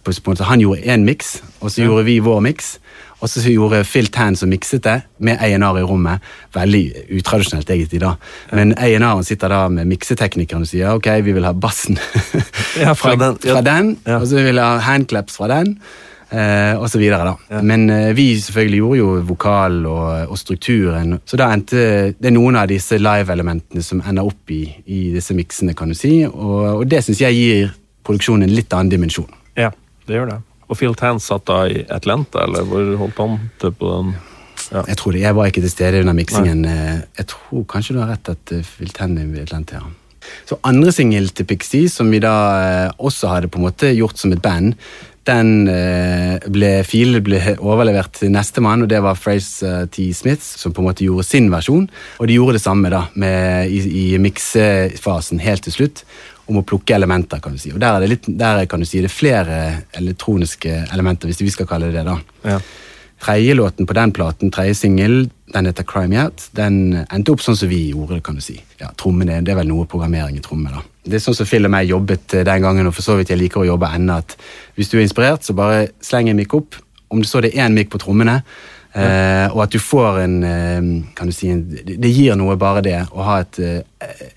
[0.04, 2.76] på, på Han gjorde én miks, og så gjorde vi vår miks.
[3.24, 6.24] Og så gjorde Phil Tan som mikset det, med A&R i rommet.
[6.54, 6.82] Veldig
[7.16, 8.10] utradisjonelt, egentlig, da.
[8.52, 11.96] Men A&R-en sitter da med mikseteknikeren og sier ok, vi vil ha bassen
[12.82, 13.54] Ja, fra den, ja.
[13.54, 14.18] fra den Ja.
[14.18, 15.78] og så vil vi ha handclaps fra den.
[16.26, 17.62] Eh, og så videre, da.
[17.62, 21.16] Men eh, vi selvfølgelig gjorde jo vokal og, og strukturen.
[21.24, 21.86] Så da endte
[22.18, 25.96] det er noen av disse live-elementene som ender opp i, i disse miksene, kan du
[25.96, 26.18] si.
[26.26, 27.74] Og, og det syns jeg gir
[28.06, 29.28] produksjonen en litt annen dimensjon.
[29.58, 29.72] ja,
[30.06, 30.38] det gjør det.
[30.66, 34.14] Og Phil Tan satt da i Atlanta, eller hvor holdt han til på den?
[34.72, 34.80] Ja.
[34.88, 36.64] Jeg tror det, jeg var ikke til stede under miksingen.
[36.66, 39.84] Eh, Jeg tror kanskje du har rett at uh, Phil Tanny vil lente her.
[40.48, 42.32] Så andre singel til Pixie, som vi da
[42.86, 44.74] eh, også hadde på en måte gjort som et band,
[45.26, 50.08] den eh, ble filen ble overlevert til nestemann, og det var Fraser T.
[50.14, 51.86] Smith, som på en måte gjorde sin versjon.
[52.18, 56.02] Og de gjorde det samme da, med, i, i miksefasen helt til slutt,
[56.46, 57.72] om å plukke elementer, kan du si.
[57.74, 59.60] Og der er det, litt, der kan du si, det er flere
[59.98, 62.04] elektroniske elementer, hvis vi skal kalle det det.
[62.06, 62.52] da.
[62.54, 62.60] Ja.
[63.26, 66.50] Tredje låten på den platen, tredje singel, den heter Cry Me Out.
[66.56, 68.58] Den endte opp sånn som vi gjorde det, kan du si.
[68.80, 70.82] Ja, trommene, Det er vel noe programmering i trommer, da.
[71.06, 73.30] Det er sånn som Phil og meg jobbet eh, den gangen, og for så vidt
[73.30, 74.18] jeg liker å jobbe ennå.
[74.18, 74.36] at
[74.76, 76.76] Hvis du er inspirert, så bare sleng en mikk opp.
[77.08, 78.42] Om det så det er én mikk på trommene,
[79.02, 82.84] eh, og at du får en eh, kan du si, en, det, gir noe bare
[82.86, 83.60] det å ha et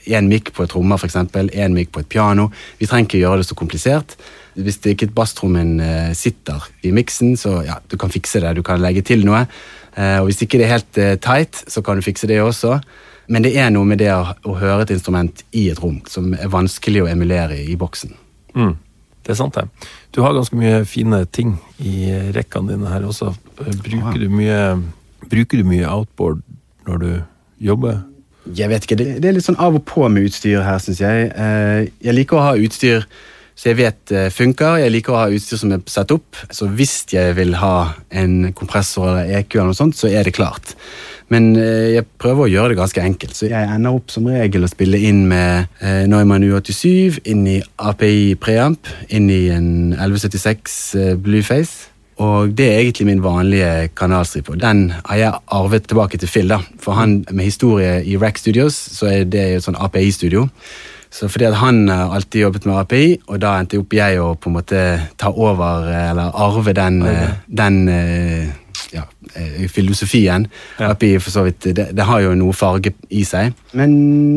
[0.10, 1.18] én mikk på et trommer, f.eks.
[1.54, 2.50] Én mikk på et piano.
[2.80, 4.16] Vi trenger ikke gjøre det så komplisert.
[4.60, 8.56] Hvis det ikke basstrommen eh, sitter i miksen, så ja, du kan fikse det.
[8.58, 9.46] Du kan legge til noe.
[9.96, 12.80] Eh, og hvis ikke det er helt eh, tight, så kan du fikse det også.
[13.30, 16.32] Men det er noe med det å, å høre et instrument i et rom som
[16.34, 18.16] er vanskelig å emulere i, i boksen.
[18.58, 18.74] Mm.
[19.30, 19.90] Det er sant, det.
[20.10, 21.52] Du har ganske mye fine ting
[21.86, 23.30] i rekkene dine her også.
[23.60, 24.62] Bruker du mye,
[25.30, 26.42] bruker du mye outboard
[26.90, 27.12] når du
[27.62, 28.00] jobber?
[28.58, 31.04] Jeg vet ikke, det, det er litt sånn av og på med utstyr her, syns
[31.04, 31.30] jeg.
[31.30, 33.06] Eh, jeg liker å ha utstyr
[33.60, 34.80] så jeg vet eh, funker.
[34.80, 36.38] Jeg liker å ha utstyr som er satt opp.
[36.56, 40.38] Så hvis jeg vil ha en kompressor eller EQ, eller noe sånt, så er det
[40.38, 40.78] klart.
[41.30, 44.66] Men eh, jeg prøver å gjøre det ganske enkelt, så jeg ender opp som regel
[44.66, 50.82] å spille inn med eh, Neumann U87, inn i API preamp, inn i en 1176
[50.98, 51.90] eh, Blueface.
[52.20, 54.52] Og det er egentlig min vanlige kanalstripe.
[54.52, 56.50] Og den har jeg arvet tilbake til Phil.
[56.52, 56.58] da.
[56.82, 60.50] For han med historie i Rack Studios, så er det jo sånn API-studio.
[61.10, 64.36] Så fordi at Han har alltid jobbet med API, og da endte opp jeg å
[64.36, 64.82] på en måte
[65.18, 67.32] ta over, eller arve den, okay.
[67.48, 67.80] den
[68.94, 69.04] ja,
[69.36, 70.48] eh, filosofien.
[70.80, 70.92] Ja.
[70.94, 73.54] Oppi, for så vidt, det, det har jo noe farge i seg.
[73.78, 73.92] Men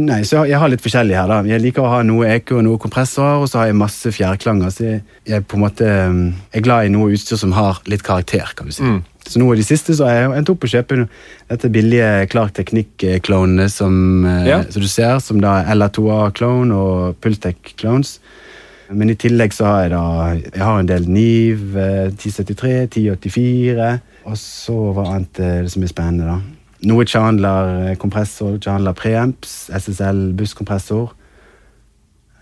[0.06, 1.28] nei, så jeg har litt forskjellig her.
[1.30, 1.40] da.
[1.48, 4.74] Jeg liker å ha noe eko og noe kompressor, og så har jeg masse fjærklanger.
[4.74, 6.20] Så jeg, jeg på en måte um,
[6.52, 8.92] er glad i noe utstyr som har litt karakter, kan du si.
[9.22, 10.96] Så nå i det siste så har jeg endt opp å kjøpe
[11.48, 14.62] dette billige Clark Teknikk-klonene som, eh, Ja.
[14.68, 18.16] som du ser, som da er LA2A-klone og Pultec-klones.
[18.90, 24.00] Men i tillegg så har jeg da Jeg har en del Niv, eh, 1073, 1084,
[24.24, 26.62] og så var annet er det som er spennende, da?
[26.90, 31.12] Noe Chandler eh, kompressor, Chandler preamps, SSL busskompressor.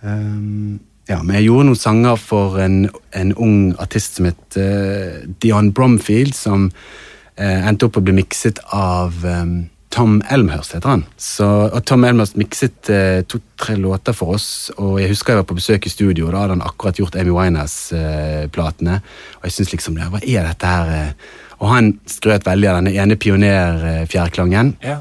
[0.01, 5.21] Um, ja, men jeg gjorde noen sanger for en, en ung artist som het uh,
[5.43, 9.59] Dion Bromfield, som uh, endte opp å bli mikset av um,
[9.91, 11.03] Tom Elmhurst, heter han.
[11.19, 15.49] Så, og Tom Elmhurst mikset eh, to-tre låter for oss, og jeg husker jeg var
[15.49, 19.01] på besøk i studio, og da hadde han akkurat gjort Amy Winehouse-platene,
[19.41, 20.93] og jeg syntes liksom, hva er dette her?
[20.95, 21.49] eh?
[21.61, 24.73] Og han skrøt veldig av denne ene pioner-fjærklangen.
[24.81, 24.97] Ja.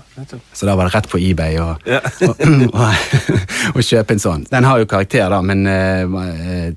[0.53, 2.03] Så da var det rett på eBay å Ja.
[3.81, 4.45] kjøpe en sånn.
[4.51, 6.69] Den har jo karakter, da, men eh, eh,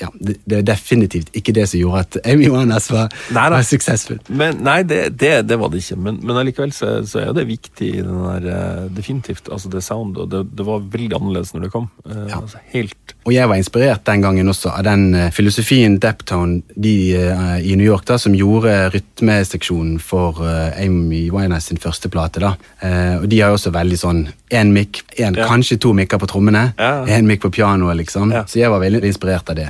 [0.00, 3.62] ja, det, det er definitivt ikke det som gjorde at Amy Winehouse var, Nei var
[3.68, 4.20] suksessfull.
[4.28, 5.98] Men, nei, det, det, det var det ikke.
[6.00, 9.48] Men, men allikevel så, så er det viktig i den der eh, Definitivt.
[9.52, 11.90] Altså det sound, og det, det var veldig annerledes når det kom.
[12.08, 12.40] Eh, Ja.
[12.40, 16.94] altså helt Og jeg var inspirert den gangen også av den eh, filosofien Deptone de,
[17.20, 22.40] uh, i New York da, som gjorde rytmeseksjonen for uh, Amy Winehouse sin første plate.
[22.40, 22.54] da.
[22.82, 25.46] Uh, og de har jo også veldig sånn én mikk, en, Ja.
[25.46, 27.04] kanskje to mikker på trommene, Ja.
[27.06, 28.32] mic mikk på pianoet, liksom.
[28.32, 28.44] Ja.
[28.44, 29.68] Så jeg var veldig inspirert av det.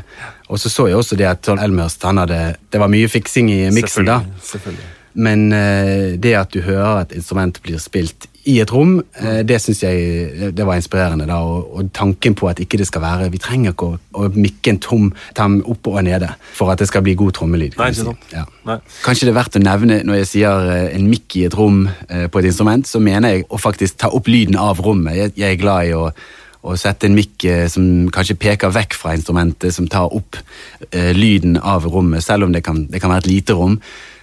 [0.50, 2.40] Og så så jeg også det at Tom Elmhurst han hadde,
[2.72, 4.08] det var mye fiksing i miksen.
[4.08, 4.22] da.
[4.42, 4.88] Selvfølgelig.
[5.14, 9.58] Men uh, det at du hører et instrument blir spilt i et rom, uh, det
[9.62, 11.26] syns jeg det var inspirerende.
[11.26, 14.28] da, og, og tanken på at ikke det skal være Vi trenger ikke å, å
[14.34, 17.78] mikke en tom tam oppe og nede for at det skal bli god trommelyd.
[17.78, 18.06] Nei, si.
[18.32, 18.46] Ja.
[18.68, 18.78] Nei.
[19.04, 21.88] Kanskje det er verdt å nevne når jeg sier uh, en mikk i et rom
[22.10, 25.16] på et instrument, så mener jeg å faktisk ta opp lyden av rommet.
[25.16, 26.10] Jeg, jeg er glad i å
[26.60, 30.38] å sette en mikk eh, som kanskje peker vekk fra instrumentet, som tar opp
[30.90, 33.78] eh, lyden av rommet, selv om det kan, det kan være et lite rom.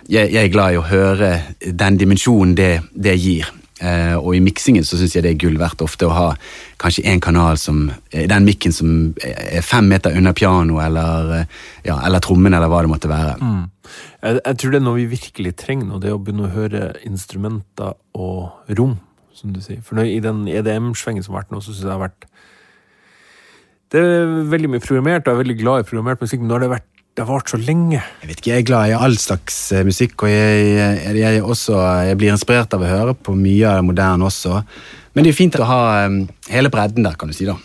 [0.07, 3.49] Jeg, jeg er glad i å høre den dimensjonen det, det gir.
[3.77, 6.29] Eh, og i miksingen så syns jeg det er gull verdt ofte å ha
[6.81, 11.59] kanskje en kanal som eh, Den mikken som er fem meter unna piano eller, eh,
[11.85, 13.35] ja, eller trommen, eller hva det måtte være.
[14.23, 16.87] Jeg, jeg tror det er noe vi virkelig trenger nå, det å begynne å høre
[17.05, 18.97] instrumenter og rom,
[19.37, 19.79] som du sier.
[19.85, 22.29] For når, i den EDM-svengen som har vært nå, så syns jeg det har vært
[23.93, 26.57] Det er veldig mye programmert, og jeg er veldig glad i programmert musikk, men nå
[26.57, 27.97] har det vært det har vart så lenge.
[28.21, 31.39] Jeg vet ikke, jeg er glad i all slags eh, musikk, og jeg, jeg, jeg,
[31.41, 34.59] også, jeg blir inspirert av å høre på mye av det moderne også.
[35.15, 36.19] Men det er jo fint å ha eh,
[36.53, 37.47] hele bredden der, kan du si.
[37.49, 37.55] da.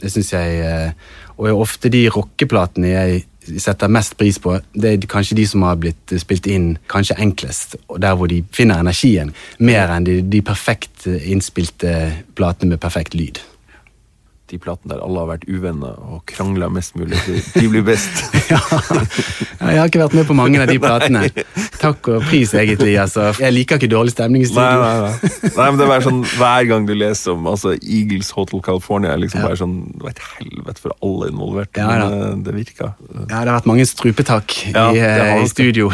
[0.00, 3.24] Det synes jeg, eh, Og ofte de rockeplatene jeg
[3.62, 7.76] setter mest pris på, det er kanskje de som har blitt spilt inn kanskje enklest,
[7.88, 11.96] og der hvor de finner energien, mer enn de, de perfekt innspilte
[12.38, 13.42] platene med perfekt lyd.
[14.46, 17.18] De platene der alle har vært uvenner og krangla mest mulig.
[17.26, 18.22] De, blir best.
[18.52, 18.60] Ja.
[19.58, 21.22] Ja, Jeg har ikke vært med på mange av de platene.
[21.80, 22.92] Takk og pris, egentlig.
[23.02, 23.32] altså.
[23.42, 24.62] Jeg liker ikke dårlig stemning i studio.
[24.62, 25.32] nei, nei.
[25.56, 29.16] nei, men det er bare sånn, Hver gang du leser om altså, Eagles Hotel California,
[29.18, 31.82] liksom bare sånn, det var et helvete for alle involverte.
[31.82, 32.06] Ja, ja.
[32.06, 32.92] men eh, det virka.
[33.16, 35.42] Ja, det har vært mange strupetak Ja, i, eh, det.
[35.42, 35.90] i studio.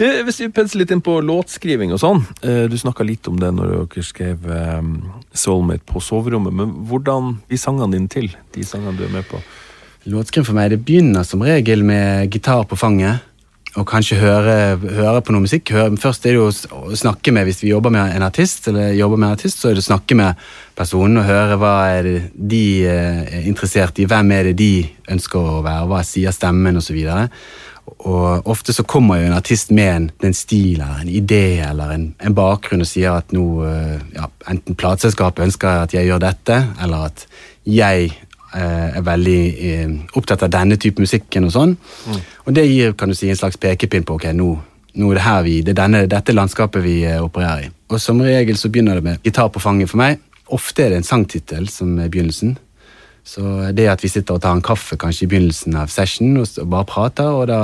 [0.00, 2.22] Du, hvis vi pensler litt inn på låtskriving og sånn.
[2.46, 4.46] eh, Du snakka litt om det når dere skrev
[5.36, 6.54] Soulmate på soverommet.
[6.54, 8.30] Men hvordan blir sangene dine til?
[8.54, 9.40] De sangene du er med på?
[10.10, 13.26] Låtskriv for meg det begynner som regel med gitar på fanget.
[13.78, 15.70] Og kanskje høre, høre på noe musikk.
[16.02, 19.20] Først er det jo å snakke med Hvis vi jobber med en artist, eller jobber
[19.20, 20.40] med en artist, så er det å snakke med
[20.74, 24.08] personen og høre hva er det de eh, er interessert i.
[24.10, 24.72] Hvem er det de
[25.14, 25.86] ønsker å være?
[25.86, 26.98] Hva sier stemmen, osv.
[26.98, 27.30] Og
[28.44, 32.06] ofte så kommer jo en artist med en, en stil eller en idé eller en,
[32.18, 36.56] en bakgrunn og sier at nå eh, ja, enten plateselskapet ønsker at jeg gjør dette,
[36.82, 37.26] eller at
[37.68, 38.10] jeg
[38.54, 39.40] eh, er veldig
[39.70, 41.76] eh, opptatt av denne type musikken og sånn.
[42.46, 44.48] Og det gir kan du si, en slags pekepinn på ok, nå,
[44.94, 47.70] nå er det her vi, det er denne, dette landskapet vi eh, opererer i.
[47.90, 50.20] Og som regel så begynner det med gitar på fanget for meg.
[50.50, 52.56] Ofte er det en sangtittel som er begynnelsen.
[53.30, 56.60] Så det at vi sitter og tar en kaffe kanskje i begynnelsen av session og
[56.66, 57.60] bare prater, og da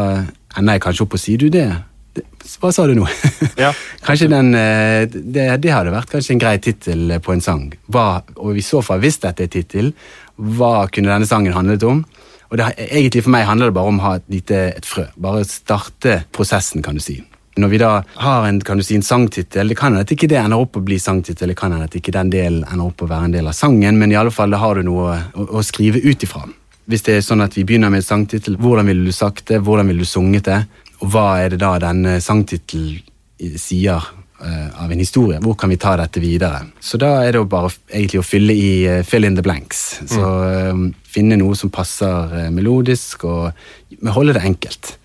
[0.56, 1.66] ender jeg kanskje opp og sier du det?
[2.14, 2.24] det
[2.62, 3.08] hva sa du nå?
[3.64, 3.72] Ja.
[4.06, 7.66] kanskje den, eh, det, det hadde vært kanskje en grei tittel på en sang.
[7.90, 9.90] Hva, og i så fall, hvis dette er tittel,
[10.36, 12.04] hva kunne denne sangen handlet om?
[12.46, 15.08] Og det, egentlig for meg handler det bare om å ha et lite et frø.
[15.18, 17.18] Bare starte prosessen, kan du si.
[17.56, 17.90] Når vi da
[18.20, 20.76] har en, kan du si, en sangtittel, det kan hende at ikke det ender opp
[20.76, 23.36] å bli sangtittel, det kan hende at ikke den delen ender opp å være en
[23.38, 26.26] del av sangen, men i alle fall da har du noe å, å skrive ut
[26.26, 26.44] ifra.
[26.86, 29.62] Hvis det er sånn at vi begynner med en sangtittel, hvordan ville du sagt det,
[29.64, 30.60] hvordan ville du sunget det?
[31.02, 34.00] og hva er det da denne sangtittelen sier
[34.40, 35.40] eh, av en historie?
[35.44, 36.62] Hvor kan vi ta dette videre?
[36.80, 40.00] Så da er det jo bare egentlig å fylle i uh, fill in the blanks.
[40.08, 44.96] Så uh, finne noe som passer uh, melodisk, og holde det enkelt.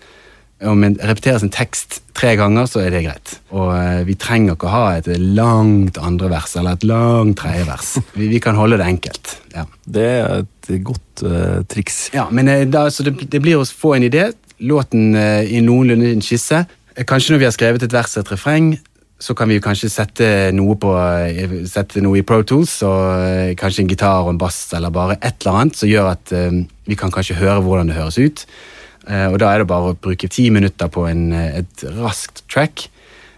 [0.62, 3.34] Om det repeteres en tekst tre ganger, så er det greit.
[3.54, 7.66] Og eh, vi trenger ikke å ha et langt andre vers eller et langt tredje
[7.66, 7.94] vers.
[8.18, 9.36] Vi, vi kan holde det enkelt.
[9.56, 9.64] ja.
[9.82, 12.12] Det er et godt uh, triks.
[12.14, 14.28] Ja, men eh, da, så det, det blir å få en idé,
[14.62, 16.62] låten uh, i noenlunde en skisse.
[17.08, 18.68] Kanskje når vi har skrevet et vers og et refreng,
[19.22, 20.92] så kan vi kanskje sette noe, på,
[21.70, 25.42] sette noe i Pro Tools, og kanskje en gitar og en bass, eller bare et
[25.44, 26.32] eller annet, som gjør at
[26.90, 28.42] vi kan kanskje høre hvordan det høres ut.
[29.08, 32.44] Eh, og da er det bare å bruke ti minutter på en, eh, et raskt
[32.52, 32.88] track,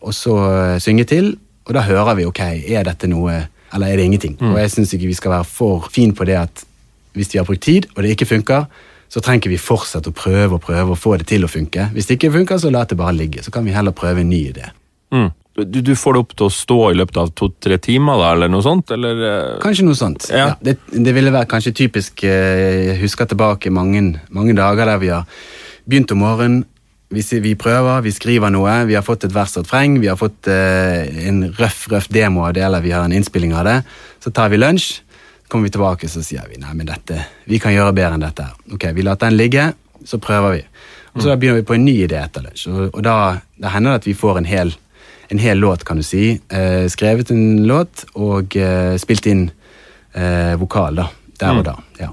[0.04, 3.96] og så eh, synge til, og da hører vi, ok, er dette noe, eller er
[3.96, 4.34] det ingenting?
[4.44, 6.64] Og jeg synes ikke vi skal være for fin på det at
[7.16, 8.66] hvis vi har brukt tid, og det ikke funker,
[9.08, 11.88] så trenger vi fortsette å prøve og prøve og få det til å funke.
[11.94, 13.44] Hvis det ikke funker, så la det bare ligge.
[13.46, 14.70] Så kan vi heller prøve en ny idé.
[15.14, 15.30] Mm.
[15.54, 18.50] Du, du får det opp til å stå i løpet av to-tre timer, da, eller
[18.50, 18.90] noe sånt?
[18.90, 20.26] Eller, eh, Kanskje noe sånt.
[20.32, 20.48] Ja.
[20.48, 20.54] Ja.
[20.66, 24.02] det, det ville vært kanskje typisk eh, Jeg husker tilbake mange,
[24.34, 25.28] mange dager der vi har
[25.86, 26.64] begynt om morgenen.
[27.14, 30.08] Vi, vi prøver, vi skriver noe, vi har fått et vers og et freng, vi
[30.10, 33.68] har fått eh, en røff røff demo av det, eller vi har en innspilling av
[33.68, 33.76] det.
[34.24, 34.88] Så tar vi lunsj,
[35.44, 38.26] så kommer vi tilbake så sier vi nei, men dette, vi kan gjøre bedre enn
[38.26, 38.48] dette.
[38.74, 39.68] Ok, Vi lar den ligge,
[40.02, 40.64] så prøver vi.
[41.14, 42.66] Og så da begynner vi på en ny idé etter lunsj.
[42.72, 43.14] Og, og da,
[43.62, 44.74] da hender det at vi får en hel,
[45.34, 46.36] en hel låt, kan du si.
[46.48, 49.48] Eh, skrevet en låt og eh, spilt inn
[50.14, 51.08] eh, vokal, da.
[51.40, 51.74] Der og da.
[51.98, 52.12] Ja.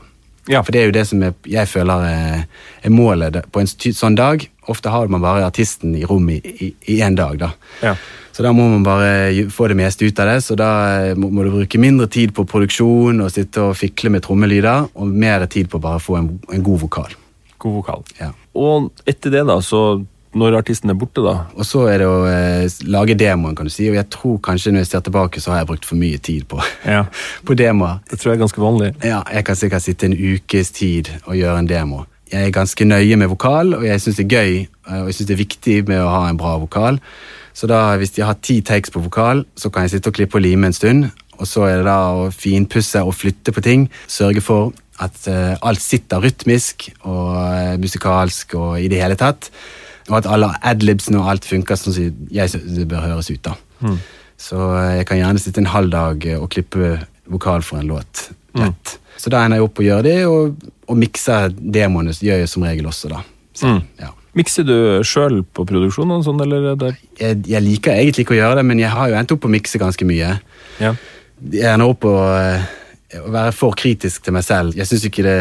[0.50, 0.64] Ja.
[0.66, 2.40] For det er jo det som er, jeg føler er,
[2.82, 4.42] er målet på en sånn dag.
[4.72, 7.52] Ofte har man bare artisten i rommet i én dag, da.
[7.86, 7.94] Ja.
[8.32, 10.40] Så da må man bare få det meste ut av det.
[10.42, 10.72] Så da
[11.12, 14.90] eh, må, må du bruke mindre tid på produksjon og sitte og fikle med trommelyder,
[14.96, 17.14] og mer tid på bare å få en, en god vokal.
[17.62, 18.08] God vokal.
[18.18, 18.32] Ja.
[18.58, 20.02] Og etter det, da, så
[20.38, 23.74] når artisten er borte, da Og så er det å eh, lage demoen, kan du
[23.74, 23.90] si.
[23.92, 26.46] Og jeg tror kanskje når jeg ser tilbake, så har jeg brukt for mye tid
[26.52, 27.04] på, Ja.
[27.48, 28.00] på demoer.
[28.10, 28.94] Det tror jeg er ganske vanlig.
[29.04, 32.06] Ja, jeg kan sikkert sitte en ukes tid og gjøre en demo.
[32.32, 35.18] Jeg er ganske nøye med vokal, og jeg syns det er gøy eh, og jeg
[35.18, 37.02] synes det er viktig med å ha en bra vokal.
[37.54, 40.40] Så da, hvis jeg har ti takes på vokal, så kan jeg sitte og klippe
[40.40, 41.10] og lime en stund.
[41.42, 43.88] Og så er det da å finpusse og flytte på ting.
[44.08, 49.50] Sørge for at eh, alt sitter rytmisk og eh, musikalsk og i det hele tatt.
[50.12, 53.42] Og at alle adlibsene og alt funker sånn som jeg synes det bør høres ut.
[53.48, 53.56] da.
[54.42, 56.98] Så eh, jeg kan gjerne sitte en halv dag eh, og klippe
[57.32, 58.28] vokal for en låt.
[58.60, 58.98] Lett.
[59.22, 62.66] Så da ender jeg opp og gjør det, og, og mikser demoene gjør jeg som
[62.68, 63.22] regel også, da.
[63.56, 63.82] Så, Mm.
[64.02, 64.10] ja.
[64.34, 68.40] Mikser du sjøl på produksjon og sånn, eller er jeg, jeg liker egentlig ikke å
[68.40, 70.30] gjøre det, men jeg har jo endt opp på å mikse ganske mye.
[70.80, 70.94] Ja.
[71.52, 72.64] Jeg ender opp å, eh,
[73.20, 74.74] å være for kritisk til meg selv.
[74.80, 75.38] Jeg syns ikke det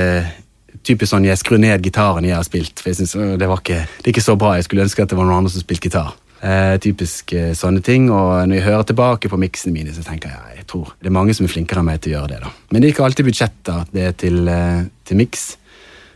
[0.87, 2.80] typisk sånn jeg skrur ned gitaren jeg har spilt.
[2.80, 4.56] For jeg synes, det, var ikke, det er ikke så bra.
[4.59, 6.14] Jeg skulle ønske at det var noen andre som spilte gitar.
[6.40, 8.09] Eh, typisk eh, sånne ting.
[8.14, 11.16] Og når jeg hører tilbake på miksene mine, så tenker jeg jeg tror det er
[11.16, 12.42] mange som er flinkere enn meg til å gjøre det.
[12.44, 12.52] da.
[12.70, 15.48] Men det er ikke alltid budsjetter det er til, eh, til miks.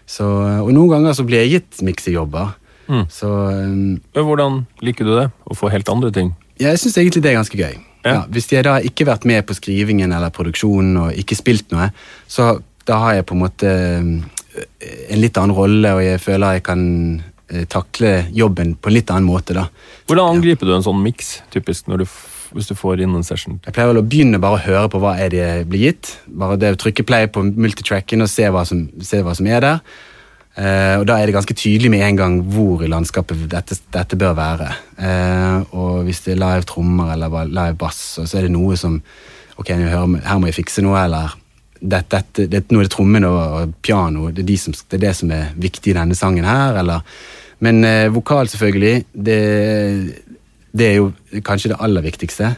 [0.06, 0.28] Så,
[0.60, 2.54] og noen ganger så blir jeg gitt miksejobber.
[2.84, 3.06] Mm.
[3.08, 3.28] Så
[4.12, 5.30] Hvordan liker du det?
[5.48, 6.34] Å få helt andre ting?
[6.60, 7.74] jeg syns egentlig det er ganske gøy.
[8.04, 8.12] Ja.
[8.12, 8.22] Ja.
[8.28, 11.88] hvis jeg da ikke har vært med på skrivingen eller produksjonen og ikke spilt noe,
[12.28, 13.70] så da har jeg på en måte
[14.54, 16.84] en litt annen rolle, og jeg føler jeg kan
[17.50, 19.56] eh, takle jobben på en litt annen måte.
[19.56, 19.66] da.
[20.08, 22.06] Hvordan angriper du en sånn miks, typisk, når du,
[22.54, 23.58] hvis du får inn en session?
[23.66, 26.16] Jeg pleier vel å begynne bare å høre på hva er det blir gitt.
[26.26, 29.64] Bare det å trykke play på multitracken og se hva som, se hva som er
[29.64, 29.84] der.
[30.54, 34.18] Uh, og da er det ganske tydelig med en gang hvor i landskapet dette, dette
[34.18, 34.68] bør være.
[34.94, 39.00] Uh, og hvis det er live trommer eller live bass, så er det noe som
[39.54, 41.30] Ok, hører, her må jeg fikse noe, eller
[41.80, 44.30] dette, det, det, nå er det trommene og, piano.
[44.30, 47.00] Det er, de som, det er det som er viktig i denne sangen her, eller
[47.64, 49.04] Men eh, vokal, selvfølgelig.
[49.14, 49.40] Det,
[50.72, 51.12] det er jo
[51.44, 52.50] kanskje det aller viktigste.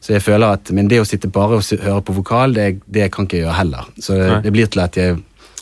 [0.00, 3.10] Så jeg føler at, Men det å sitte bare og høre på vokal, det, det
[3.12, 3.88] kan ikke jeg gjøre heller.
[3.98, 4.40] Så Nei.
[4.44, 5.16] det blir til at jeg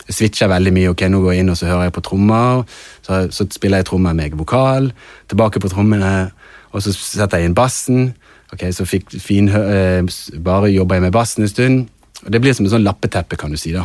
[0.08, 0.90] switcher veldig mye.
[0.92, 2.64] ok, Nå går jeg inn og så hører jeg på trommer,
[3.02, 4.92] så, så spiller jeg trommer med vokal,
[5.32, 6.30] tilbake på trommene,
[6.72, 8.14] og så setter jeg inn bassen.
[8.52, 10.02] ok, Så fikk fin, eh,
[10.44, 11.88] bare jobber jeg med bassen en stund.
[12.24, 13.72] Og Det blir som en sånn lappeteppe, kan du si.
[13.72, 13.84] da.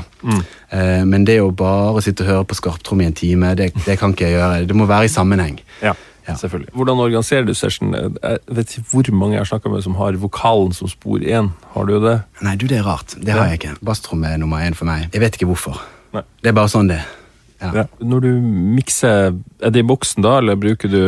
[0.72, 3.98] Eh, men det å bare sitte og høre på skarptromme i en time, det, det
[4.00, 4.68] kan ikke jeg gjøre.
[4.68, 5.60] Det må være i sammenheng.
[5.82, 5.94] Ja,
[6.30, 6.36] Ja.
[6.38, 6.70] selvfølgelig.
[6.78, 7.92] Hvordan organiserer du session?
[7.94, 11.52] Jeg vet ikke hvor mange jeg har snakka med som har vokalen som spor én.
[11.74, 12.22] Har du det?
[12.42, 13.16] Nei, du, det er rart.
[13.18, 13.76] Det har jeg ikke.
[13.84, 15.10] Basstromme er nummer én for meg.
[15.14, 15.80] Jeg vet ikke hvorfor.
[16.14, 16.22] Nei.
[16.44, 17.08] Det er bare sånn det er.
[17.60, 17.86] Ja.
[18.00, 18.30] Når du
[18.78, 21.02] mikser, er det i boksen da, eller bruker du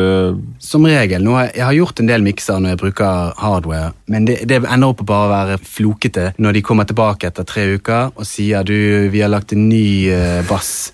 [0.59, 1.23] Som regel.
[1.23, 4.91] Nå, jeg har gjort en del mikser når jeg bruker hardware, men det, det ender
[4.91, 8.75] opp å bare være flokete når de kommer tilbake etter tre uker og sier du,
[9.13, 10.91] vi har lagt en ny eh, bass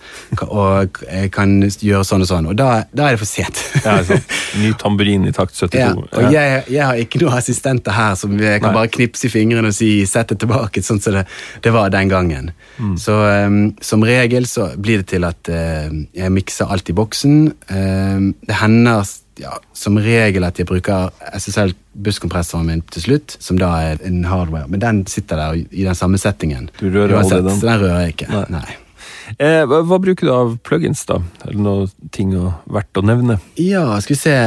[0.47, 3.61] og jeg kan gjøre sånn og sånn, og da, da er det for sent.
[3.83, 4.23] ja, sånn,
[4.63, 5.79] ny tamburin i takt 72?
[5.79, 8.77] Ja, og jeg, jeg har ikke noen assistenter her som jeg kan Nei.
[8.81, 11.25] bare knipse i fingrene og si 'sett det tilbake', sånn som det,
[11.63, 12.51] det var den gangen.
[12.99, 17.37] Så um, som regel så blir det til at eh, jeg mikser alt i boksen.
[17.69, 19.05] Um, det hender
[19.41, 24.69] ja, som regel at jeg bruker SSL-busskompressoren min til slutt, som da er en hardware,
[24.71, 26.71] men den sitter der i den samme settingen.
[26.79, 27.59] Du rører Uansett, den?
[27.59, 28.29] Så den rører jeg ikke.
[28.33, 28.43] Nei.
[28.57, 28.67] Nei.
[29.35, 31.19] Eh, hva, hva bruker du av plugins, da?
[31.45, 33.39] Er det noe ting å, verdt å nevne?
[33.61, 34.37] Ja, skal vi se.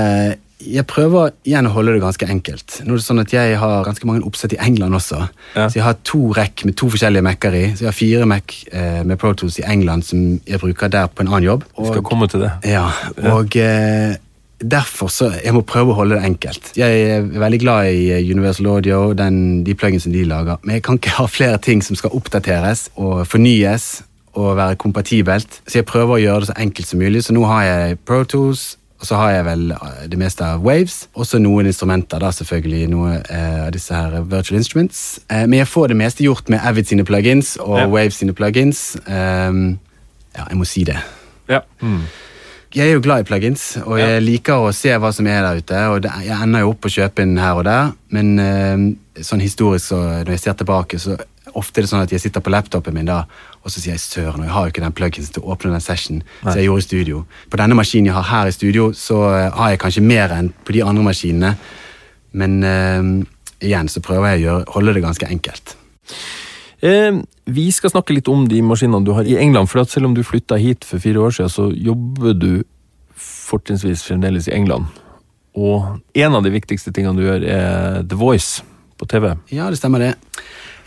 [0.61, 2.81] Jeg prøver igjen å holde det ganske enkelt.
[2.85, 5.21] Nå er det sånn at Jeg har ganske mange oppsett i England også.
[5.57, 5.69] Ja.
[5.69, 7.63] Så Jeg har to rekk med to forskjellige Mac-er i.
[7.75, 11.07] Så jeg har fire Mac eh, med Pro Tools i England som jeg bruker der
[11.09, 11.65] på en annen jobb.
[11.79, 12.51] Vi skal komme til det.
[12.69, 12.89] ja,
[13.33, 14.19] og eh,
[14.61, 16.73] derfor så Jeg må prøve å holde det enkelt.
[16.77, 20.83] Jeg er veldig glad i eh, Universal Audio, den, de pluginsene de lager, men jeg
[20.85, 24.03] kan ikke ha flere ting som skal oppdateres og fornyes
[24.37, 25.63] og være kompatibelt.
[25.67, 27.25] Så jeg prøver å gjøre det så enkelt som mulig.
[27.25, 30.61] Så nå har jeg Pro Tools, og så har jeg vel eh, det meste av
[30.65, 31.09] Waves.
[31.17, 32.83] Også noen instrumenter, da selvfølgelig.
[32.93, 35.21] Noe eh, av disse her virtual instruments.
[35.33, 37.87] Eh, men jeg får det meste gjort med Avid sine plugins og Ja.
[37.89, 38.83] Waves sine plugins.
[39.07, 39.79] Um,
[40.37, 40.99] ja, jeg må si det.
[41.49, 41.63] Ja.
[41.81, 42.03] Mm.
[42.75, 44.07] Jeg er jo glad i plugins, og Ja.
[44.13, 45.81] jeg liker å se hva som er der ute.
[45.91, 49.41] og det, Jeg ender jo opp å kjøpe en her og der, men eh, sånn
[49.41, 51.17] historisk så når jeg ser tilbake, så
[51.59, 53.23] ofte er det sånn at jeg sitter på laptopen min da,
[53.61, 55.75] og så sier jeg søren, og jeg har jo ikke den plugins til å åpne
[55.75, 57.23] den session som jeg gjorde i studio.
[57.51, 60.53] På denne maskinen jeg har her i studio, så eh, har jeg kanskje mer enn
[60.65, 61.55] på de andre maskinene,
[62.41, 63.11] men eh,
[63.71, 65.77] igjen så prøver jeg å gjøre, holde det ganske enkelt.
[66.81, 67.21] Eh,
[67.51, 69.69] vi skal snakke litt om de maskinene du har i England.
[69.69, 72.65] for at Selv om du flytta hit for fire år siden, så jobber du
[73.17, 74.87] fortrinnsvis fremdeles i England.
[75.59, 78.63] Og en av de viktigste tingene du gjør, er The Voice
[79.01, 79.35] på TV.
[79.51, 80.15] Ja, det stemmer det.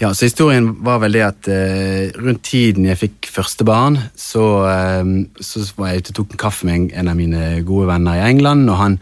[0.03, 4.43] Ja, så Historien var vel det at eh, rundt tiden jeg fikk første barn, så,
[4.67, 8.17] eh, så var jeg ute og tok en kaffe med en, av mine gode venner
[8.19, 8.67] i England.
[8.67, 8.97] og han,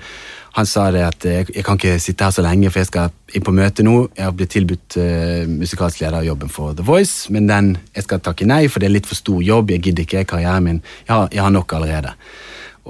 [0.59, 3.09] han sa det at eh, jeg kan ikke sitte her så lenge, for jeg skal
[3.33, 3.95] inn på møte nå.
[4.13, 8.45] Jeg har blitt tilbudt eh, musikalsk lederjobben for The Voice, men den, jeg skal takke
[8.45, 9.73] nei, for det er litt for stor jobb.
[9.73, 10.83] Jeg gidder ikke karrieren min.
[11.07, 12.13] Jeg har, jeg har nok allerede.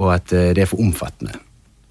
[0.02, 1.38] Og at eh, det er for omfattende.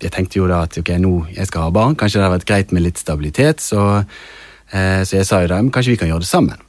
[0.05, 2.51] Jeg tenkte jo da at ok, nå jeg skal ha barn, kanskje det hadde vært
[2.53, 4.03] greit med litt stabilitet, så,
[4.71, 6.61] så jeg sa jo da men kanskje vi kan gjøre det sammen.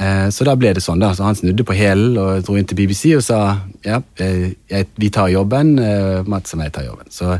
[0.00, 1.12] Eh, så da ble det sånn, da.
[1.14, 3.40] Så han snudde på hælen og dro inn til BBC og sa
[3.86, 7.10] ja, jeg, jeg, vi tar jobben, eh, Mats og jeg tar jobben.
[7.14, 7.36] Så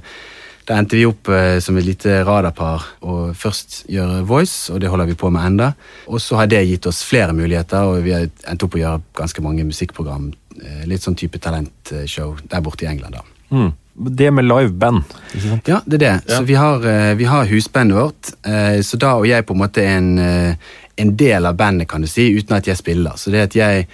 [0.64, 4.92] da endte vi opp eh, som et lite radarpar og først gjøre Voice, og det
[4.92, 5.72] holder vi på med enda.
[6.06, 9.02] Og så har det gitt oss flere muligheter, og vi har endt opp å gjøre
[9.18, 10.30] ganske mange musikkprogram.
[10.62, 13.26] eh, Litt sånn type talentshow der borte i England, da.
[13.50, 13.72] Mm.
[13.94, 15.04] Det med liveband.
[15.34, 15.68] ikke sant?
[15.68, 16.14] Ja, det er det.
[16.28, 16.36] Ja.
[16.38, 18.32] Så vi har, eh, vi har husbandet vårt.
[18.44, 20.54] eh, Så da og jeg på en måte er en, eh,
[20.98, 23.12] en del av bandet, kan du si, uten at jeg spiller.
[23.16, 23.86] Så det at jeg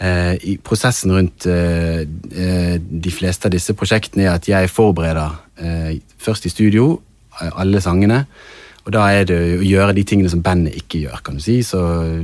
[0.00, 1.44] eh, i prosessen rundt
[3.02, 5.30] de fleste av disse prosjektene er at jeg forbereder
[5.60, 7.00] eh, først i studio
[7.40, 8.24] alle sangene.
[8.86, 11.58] Og da er det å gjøre de tingene som bandet ikke gjør, kan du si.
[11.62, 11.76] Så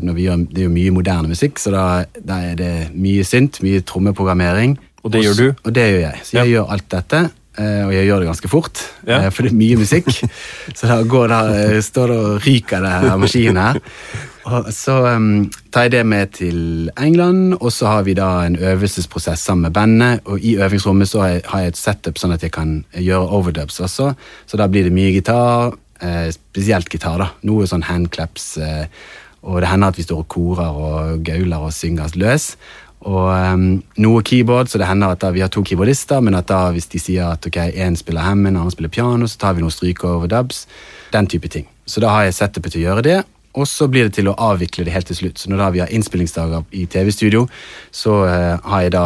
[0.02, 3.24] når vi gjør, Det er jo mye moderne musikk, så da, da er det mye
[3.24, 4.78] synt, mye trommeprogrammering.
[5.04, 5.46] Og det gjør du?
[5.64, 6.20] Og det gjør jeg.
[6.24, 7.22] Så jeg gjør alt dette,
[7.60, 8.84] eh, og jeg gjør det ganske fort.
[9.06, 9.18] Ja.
[9.24, 10.08] eh, For det er mye musikk.
[10.78, 13.82] så da går det, eh, står det og ryker det her maskinen her.
[14.44, 18.58] Og så um, tar jeg det med til England, og så har vi da en
[18.60, 20.20] øvelsesprosess sammen med bandet.
[20.28, 23.32] Og i øvingsrommet så har jeg, har jeg et setup sånn at jeg kan gjøre
[23.38, 24.10] overdubs også.
[24.46, 27.30] Så da blir det mye gitar, eh, spesielt gitar, da.
[27.48, 28.58] Noe sånn handclaps.
[28.60, 28.84] Eh,
[29.44, 32.54] og det hender at vi står og korer og gauler og synger løs.
[33.04, 33.66] Og um,
[34.00, 36.88] noe keyboard, så det hender at da vi har to keyboardister, men at da hvis
[36.92, 39.74] de sier at ok, én spiller Hammond, en annen spiller piano, så tar vi noen
[39.74, 40.64] stryker over dubs.
[41.12, 41.68] Den type ting.
[41.86, 43.20] Så da har jeg setupet til å gjøre det.
[43.54, 45.38] Og så blir det til å avvikle det helt til slutt.
[45.38, 47.44] Så når da vi har innspillingsdager i TV-studio,
[47.94, 49.04] så uh, har jeg da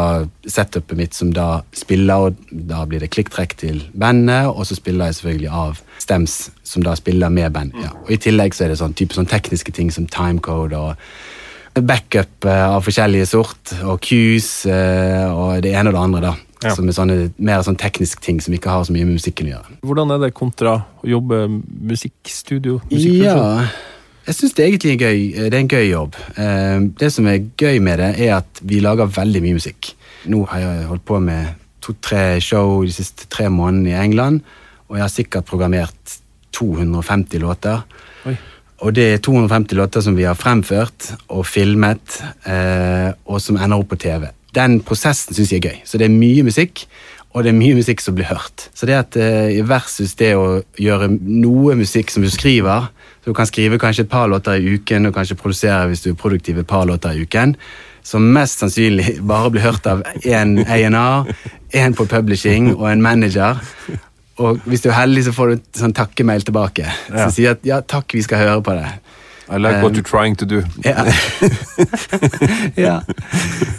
[0.48, 5.10] setupet mitt som da spiller, og da blir det klikktrekk til bandet, og så spiller
[5.10, 7.76] jeg selvfølgelig av stems som da spiller med band.
[7.82, 7.92] Ja.
[8.06, 11.10] Og i tillegg så er det sånn type sånn tekniske ting som timecode og
[11.86, 16.34] backup eh, av forskjellige sort, og cues eh, og det ene og det andre, da.
[16.64, 16.72] Ja.
[16.74, 19.52] Som er sånne mer sånn tekniske ting som ikke har så mye med musikken å
[19.52, 19.76] gjøre.
[19.86, 21.44] Hvordan er det kontra å jobbe
[21.86, 22.80] musikkstudio?
[22.90, 23.68] Ja,
[24.26, 25.20] jeg syns det egentlig er gøy.
[25.38, 26.18] Det er en gøy jobb.
[26.34, 29.92] Eh, Det som er gøy med det, er at vi lager veldig mye musikk.
[30.26, 34.42] Nå har jeg holdt på med to-tre show de siste tre månedene i England,
[34.90, 36.18] og jeg har sikkert programmert
[36.58, 37.84] 250 låter.
[38.26, 38.34] Oi.
[38.78, 43.80] Og det er 250 låter som vi har fremført og filmet, eh, og som ender
[43.80, 44.28] opp på TV.
[44.54, 45.80] Den prosessen syns jeg er gøy.
[45.84, 46.84] Så det er mye musikk,
[47.34, 48.68] og det er mye musikk som blir hørt.
[48.74, 53.34] Så det at eh, versus det å gjøre noe musikk som du skriver så Du
[53.34, 56.58] kan skrive kanskje et par låter i uken og kanskje produsere hvis du er produktiv
[56.58, 57.56] et par låter i uken.
[58.02, 61.34] Som mest sannsynlig bare blir hørt av én A&R,
[61.74, 63.58] én på publishing og en manager.
[64.38, 67.24] Og hvis du er heldig, så får du en sånn takkemail tilbake Ja.
[67.24, 68.88] som sier at ja, takk, vi skal høre på det.
[69.48, 70.60] I like what you're trying to do.
[70.84, 71.06] Ja.
[72.76, 72.98] ja.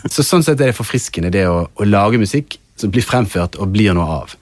[0.10, 3.74] Så sånn sett er det forfriskende det å, å lage musikk som blir fremført og
[3.76, 4.36] blir noe av.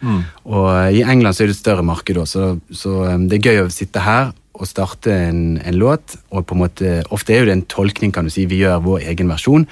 [0.45, 3.39] Og eh, I England så er det et større marked, òg, så, så eh, det
[3.39, 6.15] er gøy å sitte her og starte en, en låt.
[6.33, 8.47] og på en måte, Ofte er jo det en tolkning, kan du si.
[8.49, 9.67] Vi gjør vår egen versjon.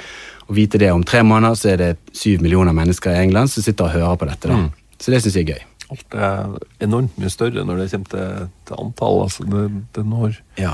[0.46, 3.66] Og vite det om tre måneder så er det syv millioner mennesker i England som
[3.66, 4.52] sitter og hører på dette.
[4.52, 4.60] da.
[5.02, 5.64] Så det syns jeg er gøy.
[5.94, 9.20] Alt er enormt mye større når det kommer til, til antall.
[9.28, 9.66] Altså det,
[9.96, 10.74] det når, Ja.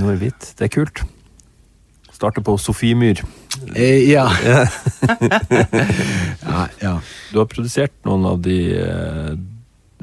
[0.00, 0.52] når vidt.
[0.58, 1.02] Det er kult.
[2.16, 3.20] Starter på Sofiemyr.
[3.76, 4.24] Eh, ja.
[6.46, 6.62] ja.
[6.80, 6.94] Ja.
[7.32, 9.34] Du har produsert noen av de eh,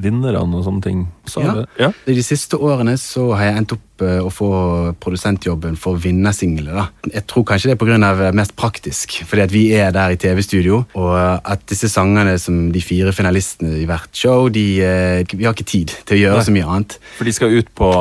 [0.01, 1.01] vinnerne og sånne ting.
[1.29, 1.65] Så Ja.
[1.79, 1.89] ja.
[2.07, 4.49] I de siste årene så har jeg endt opp eh, å få
[4.99, 6.89] produsentjobben for vinnersingler.
[7.11, 10.17] Jeg tror kanskje det er av eh, mest praktisk, fordi at vi er der i
[10.17, 11.13] TV-studio, og
[11.45, 15.69] at disse sangene som de fire finalistene i hvert show, de, eh, vi har ikke
[15.69, 16.47] tid til å gjøre Nei.
[16.49, 16.97] så mye annet.
[17.17, 17.93] For de skal ut på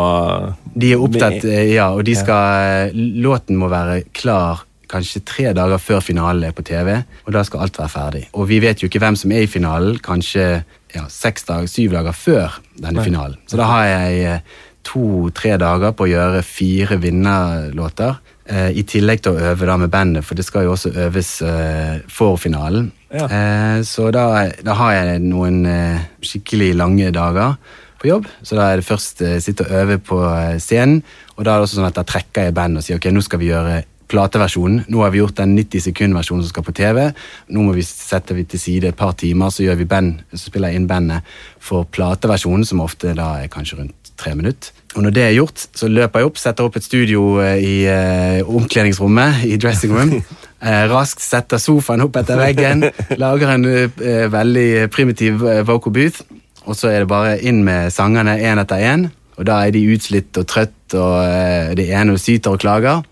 [0.73, 2.23] De er opptatt, eh, ja, og de Ja.
[2.25, 7.43] skal, låten må være klar kanskje tre dager før finalen er på TV, og da
[7.47, 8.25] skal alt være ferdig.
[8.37, 10.65] Og vi vet jo ikke hvem som er i finalen, kanskje
[10.95, 13.39] ja, seks dager, syv dager før denne finalen.
[13.51, 18.19] Så da har jeg eh, to-tre dager på å gjøre fire vinnerlåter,
[18.51, 21.37] eh, i tillegg til å øve da med bandet, for det skal jo også øves
[21.47, 22.91] eh, for finalen.
[23.13, 23.29] Ja.
[23.29, 24.27] Eh, så da,
[24.65, 27.57] da har jeg noen eh, skikkelig lange dager
[28.03, 28.27] på jobb.
[28.43, 31.03] Så da er det først eh, sitte og øve på eh, scenen,
[31.37, 33.23] og da er det også sånn at da trekker jeg bandet og sier ok, nå
[33.25, 33.83] skal vi gjøre
[34.13, 34.85] plateversjonen.
[34.93, 37.09] Nå har vi gjort den 90 sekund-versjonen som skal på TV.
[37.53, 40.45] Nå må vi sette vi til side et par timer, så, gjør vi band, så
[40.47, 44.73] spiller jeg inn bandet for plateversjonen, som ofte da er kanskje rundt tre minutter.
[44.93, 47.77] Og når det er gjort, så løper jeg opp, setter opp et studio eh, i
[47.89, 50.17] eh, omkledningsrommet, i dressing room.
[50.63, 52.85] Eh, raskt setter sofaen opp etter veggen,
[53.19, 56.21] lager en eh, veldig primitiv vocal booth,
[56.63, 59.09] og så er det bare inn med sangene én etter én.
[59.41, 63.03] Og da er de utslitt og trøtt, og det ene syter og klager.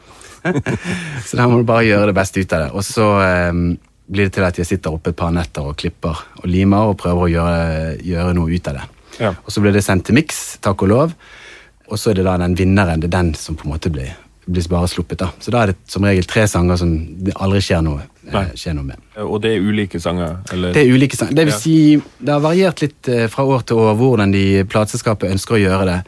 [1.28, 2.70] så da må du bare gjøre det beste ut av det.
[2.76, 3.52] Og så eh,
[4.10, 6.98] blir det til at jeg sitter oppe et par netter og klipper og limer og
[7.00, 7.60] prøver å gjøre,
[8.06, 8.88] gjøre noe ut av det.
[9.20, 9.34] Ja.
[9.44, 11.14] Og så blir det sendt til miks, takk og lov.
[11.90, 14.12] Og så er det da den vinneren, det er den som på en måte blir,
[14.46, 15.18] blir bare sluppet.
[15.22, 15.30] da.
[15.42, 16.92] Så da er det som regel tre sanger som
[17.26, 18.44] det aldri skjer noe, eh, Nei.
[18.58, 19.08] skjer noe med.
[19.26, 20.38] Og det er ulike sanger?
[20.54, 20.74] Eller?
[20.74, 21.34] Det er ulike sanger.
[21.38, 21.76] Det vil si,
[22.18, 25.90] det har variert litt eh, fra år til år hvordan de plateselskapet ønsker å gjøre
[25.90, 25.98] det.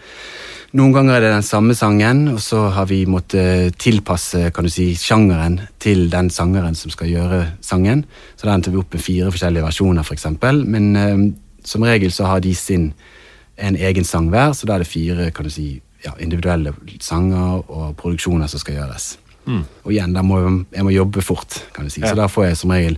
[0.73, 4.73] Noen ganger er det den samme sangen, og så har vi måttet tilpasse kan du
[4.73, 8.07] si, sjangeren til den sangeren som skal gjøre sangen.
[8.41, 10.62] Så da endte vi opp med fire forskjellige versjoner, for eksempel.
[10.64, 11.27] Men eh,
[11.68, 12.95] som regel så har de sin
[13.61, 15.75] en egen sang hver, så da er det fire kan du si,
[16.07, 16.73] ja, individuelle
[17.05, 19.11] sanger og produksjoner som skal gjøres.
[19.85, 22.01] Og igjen, da må jeg, jeg må jobbe fort, kan du si.
[22.01, 22.12] Ja.
[22.12, 22.97] Så da får jeg som regel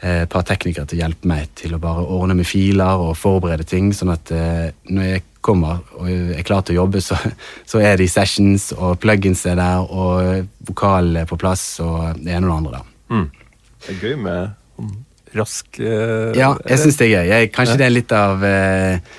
[0.00, 3.16] eh, et par teknikere til å hjelpe meg til å bare ordne med filer og
[3.20, 7.18] forberede ting, sånn at eh, når jeg kommer og er klar til å jobbe, så,
[7.68, 12.20] så er det i sessions, og plugins er der, og vokalen er på plass, og
[12.22, 12.80] det ene og det andre.
[12.80, 13.16] da.
[13.16, 13.30] Mm.
[13.82, 14.92] Det er gøy med sånn
[15.36, 17.30] rask eh, Ja, jeg syns det er gøy.
[17.30, 19.14] Jeg, kanskje det er litt av eh,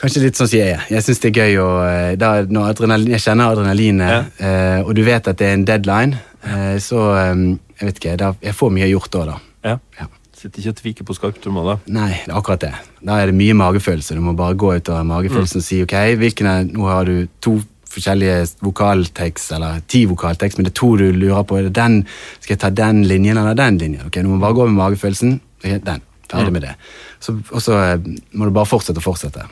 [0.00, 0.82] Kanskje litt sånn som jeg er.
[0.90, 4.92] Jeg syns det er gøy å eh, da, når adrenalin, Jeg kjenner adrenalinet, eh, og
[4.98, 7.32] du vet at det er en deadline, eh, så eh,
[7.78, 9.38] Jeg vet ikke, da, jeg får mye gjort da, da.
[9.64, 10.10] Ja.
[10.44, 11.74] Sitter ikke og tviker på skarptromma da.
[11.88, 12.72] Nei, det er akkurat det.
[13.00, 14.12] Da er det mye magefølelse.
[14.18, 17.22] Du må bare gå ut av magefølelsen og si ok, hvilken er, nå har du
[17.40, 17.54] to
[17.94, 21.56] forskjellige vokaltekst, eller ti vokaltekst, men det er to du lurer på.
[21.62, 22.00] Er det den,
[22.42, 24.04] skal jeg ta den linjen eller den linjen?
[24.10, 25.38] Ok, Du må bare gå med magefølelsen.
[25.62, 26.02] Ok, den.
[26.28, 26.74] Ferdig med det.
[27.22, 29.46] Så, og så eh, må du bare fortsette og fortsette.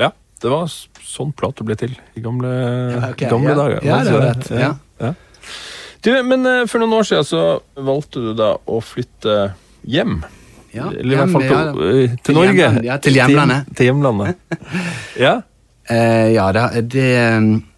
[0.00, 2.48] Ja, det var sånn plate ble til i gamle,
[2.94, 3.58] Ja, okay, gamle ja.
[3.60, 3.84] dager.
[3.84, 4.72] Ja, det Så, var rett, ja.
[5.02, 5.12] ja.
[6.06, 9.36] Du, men eh, for noen år siden så valgte du da å flytte
[9.86, 10.18] hjem.
[10.76, 12.70] Ja, Eller i hvert fall hjem, ja, eh, til, Til Norge.
[12.84, 13.66] ja, til hjemlandet.
[13.70, 14.58] Til, til hjemlandet.
[15.26, 15.34] ja.
[15.88, 17.06] Eh, ja, da, det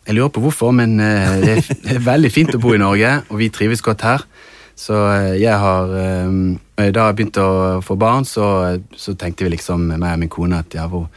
[0.08, 2.80] Jeg lurer på hvorfor, men eh, det er, det er veldig fint å bo i
[2.80, 4.24] Norge, og vi trives godt her.
[4.78, 9.56] Så eh, jeg har eh, Da jeg begynte å få barn, så, så tenkte vi
[9.56, 11.08] liksom, meg og min kone, at ja, hvor,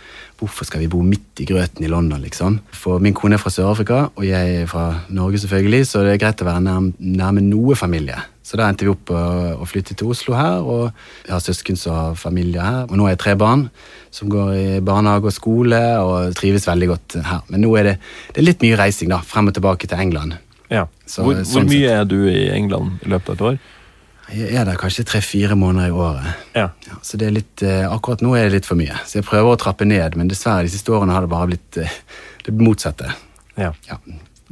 [0.41, 2.57] hvorfor skal vi bo midt i grøten i London, liksom?
[2.73, 6.21] For min kone er fra Sør-Afrika, og jeg er fra Norge, selvfølgelig, så det er
[6.23, 8.17] greit å være nærme, nærme noe familie.
[8.41, 10.87] Så da endte vi opp å, flytte til Oslo her, og
[11.27, 12.87] jeg har søsken som har familie her.
[12.89, 13.67] Og nå har jeg tre barn
[14.11, 17.45] som går i barnehage og skole, og trives veldig godt her.
[17.53, 17.93] Men nå er det,
[18.33, 20.39] det er litt mye reising, da, frem og tilbake til England.
[20.73, 20.87] ja.
[21.05, 23.61] Så, hvor, sånn hvor mye er du i England i løpet av et år?
[24.31, 26.27] Jeg er der kanskje tre-fire måneder i året.
[26.55, 26.69] Ja.
[26.87, 28.95] Ja, så det er litt, eh, akkurat nå er det litt for mye.
[29.05, 31.77] Så jeg prøver å trappe ned, men dessverre de siste årene har det bare blitt
[31.83, 31.95] eh,
[32.45, 33.11] det motsatte.
[33.59, 33.73] ja.
[33.89, 33.97] Ja,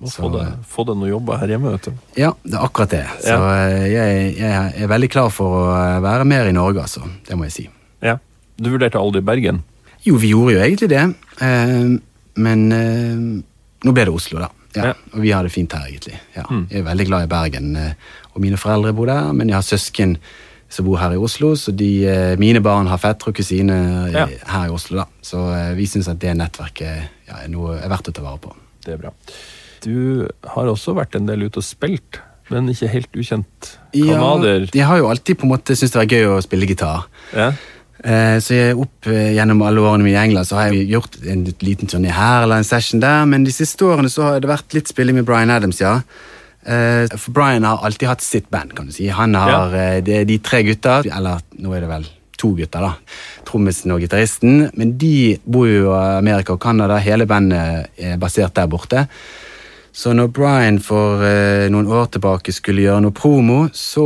[0.08, 1.96] Så, få deg få deg noen jobber her hjemme, vet du.
[2.16, 3.02] ja det er akkurat det.
[3.24, 7.04] Så eh, jeg, jeg er veldig klar for å være mer i Norge, altså.
[7.28, 7.66] Det må jeg si.
[8.06, 8.18] Ja.
[8.60, 9.64] Du vurderte aldri Bergen?
[10.08, 11.04] Jo, vi gjorde jo egentlig det,
[12.40, 13.20] men eh,
[13.84, 14.48] nå ble det Oslo, da.
[14.76, 14.94] Ja.
[15.14, 16.20] Og vi har det fint her, egentlig.
[16.36, 16.44] Ja.
[16.50, 16.68] Mm.
[16.70, 17.94] Jeg er veldig glad i Bergen, eh,
[18.34, 20.18] og mine foreldre bor der, men jeg har søsken
[20.70, 24.14] som bor her i Oslo, så de, eh, mine barn har fettere og kusine eh,
[24.14, 24.26] Ja.
[24.54, 25.06] her i Oslo, da.
[25.26, 25.42] Så
[25.76, 28.54] vi syns at det nettverket ja, er noe er verdt å ta vare på.
[28.86, 29.12] Det er bra.
[29.82, 32.20] Du har også vært en del ute og spilt,
[32.52, 34.68] men ikke helt ukjent canadier.
[34.68, 37.06] Ja, jeg har jo alltid på en måte syntes det var gøy å spille gitar.
[37.34, 37.52] Ja.
[38.04, 41.18] Eh, Så jeg opp eh, gjennom alle årene mine i England så har jeg gjort
[41.28, 44.48] en liten turné her eller en session der, men de siste årene så har det
[44.52, 45.98] vært litt spilling med Bryan Adams, ja.
[46.64, 49.10] Eh, For Bryan har alltid hatt sitt band, kan du si.
[49.12, 49.92] Han har, ja.
[50.00, 52.08] Er de tre gutta, eller nå er det vel
[52.40, 52.94] to gutter, da.
[53.44, 54.70] Trommisen og gitaristen.
[54.80, 59.08] Men de bor jo i Amerika og Canada, hele bandet er basert der borte.
[59.92, 61.20] Så når Bryan for
[61.74, 64.06] noen år tilbake skulle gjøre noe promo, så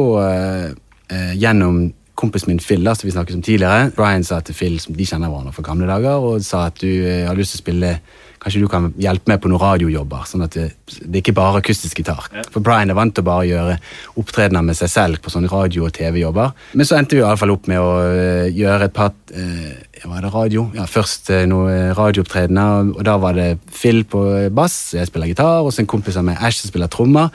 [1.37, 4.93] gjennom kompisen min Phil, da, som vi snakket om tidligere Brian sa til Phil, som
[4.97, 7.65] de kjenner hverandre fra gamle dager, og sa at du eh, har lyst til å
[7.65, 7.95] spille
[8.43, 10.65] Kanskje du kan hjelpe meg på noen radiojobber, sånn at det,
[10.99, 12.25] det er ikke bare akustisk gitar.
[12.51, 13.77] For Brian er vant til å bare gjøre
[14.19, 16.51] opptredener med seg selv på sånne radio- og TV-jobber.
[16.75, 20.03] Men så endte vi i alle fall opp med å eh, gjøre et par eh,
[20.03, 20.65] Var det radio?
[20.75, 25.63] Ja, Først eh, noen radioopptredener, og da var det Phil på bass, jeg spiller gitar,
[25.63, 27.31] og så en kompis av meg, Ash, som spiller trommer.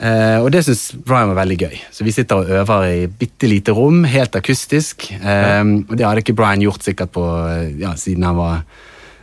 [0.00, 1.74] Eh, og det syns Brian var veldig gøy.
[1.92, 5.10] Så vi sitter og øver i bitte lite rom, helt akustisk.
[5.20, 8.62] Eh, Og det hadde ikke Brian gjort sikkert på, eh, ja, siden han var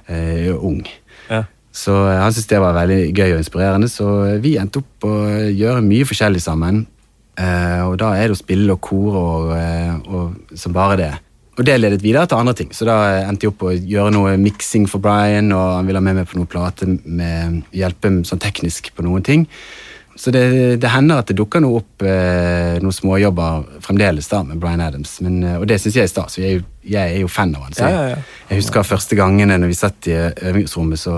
[0.08, 0.84] eh, ung.
[1.30, 1.44] Ja.
[1.74, 4.06] Så han syntes det var veldig gøy og inspirerende, så
[4.42, 5.16] vi endte opp å
[5.54, 6.86] gjøre mye forskjellig sammen.
[7.38, 11.12] Eh, og da er det å spille og kore og, og som bare det.
[11.58, 14.36] Og det ledet videre til andre ting, så da endte jeg opp å gjøre noe
[14.38, 18.42] miksing for Brian, og han ville ha med meg på noen plate med hjelpe sånn
[18.42, 19.48] teknisk på noen ting.
[20.18, 20.44] Så det,
[20.82, 25.20] det hender at det dukker noe opp eh, noen småjobber fremdeles da med Bryan Adams,
[25.22, 26.40] men, eh, og det syns jeg er stas.
[26.42, 27.78] Jeg, jeg er jo fan av han.
[27.78, 28.44] Så jeg, ja, ja.
[28.50, 30.18] jeg husker første gangene når vi satt i
[30.50, 31.16] øvingsrommet, så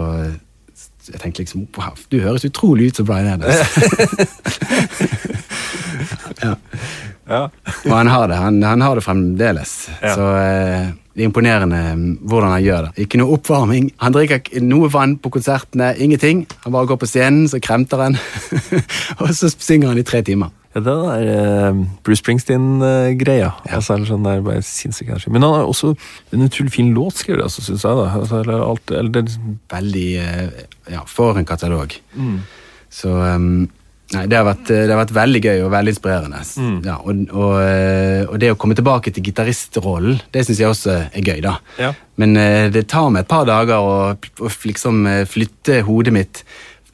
[1.10, 3.60] jeg tenkte liksom wow, du høres utrolig ut som Bryan Adams.
[6.44, 6.54] ja.
[7.30, 7.44] Ja.
[7.86, 9.76] Og han har det han, han har det fremdeles.
[10.02, 10.16] Ja.
[10.18, 13.06] Så eh, det er imponerende mm, hvordan han gjør det.
[13.06, 13.90] Ikke noe oppvarming.
[14.00, 15.92] Han drikker ikke noe vann på konsertene.
[16.00, 16.46] Ingenting.
[16.64, 18.16] Han bare går på scenen, så kremter han.
[19.22, 20.54] og så synger han i tre timer.
[20.76, 23.50] Ja, det er eh, Bruce Springsteen-greia.
[23.66, 23.80] Ja.
[23.80, 25.32] Altså, sånn der, bare sinnssyk energi.
[25.34, 25.96] Men han har også
[26.36, 27.98] en utrolig fin låtskriver, altså, syns jeg.
[28.00, 28.06] da.
[28.22, 29.26] Altså, eller alt, eller det,
[29.74, 30.64] Veldig eh,
[30.94, 31.98] Ja, for en katalog.
[32.16, 32.40] mm.
[32.90, 33.68] Så um,
[34.10, 36.40] Nei, det har, vært, det har vært veldig gøy og veldig inspirerende.
[36.58, 36.78] Mm.
[36.88, 40.96] Ja, og, og, eh, og det å komme tilbake til gitaristrollen, det syns jeg også
[41.06, 41.60] er gøy, da.
[41.78, 41.92] Ja.
[42.18, 46.44] Men eh, det tar meg et par dager å, å liksom eh, flytte hodet mitt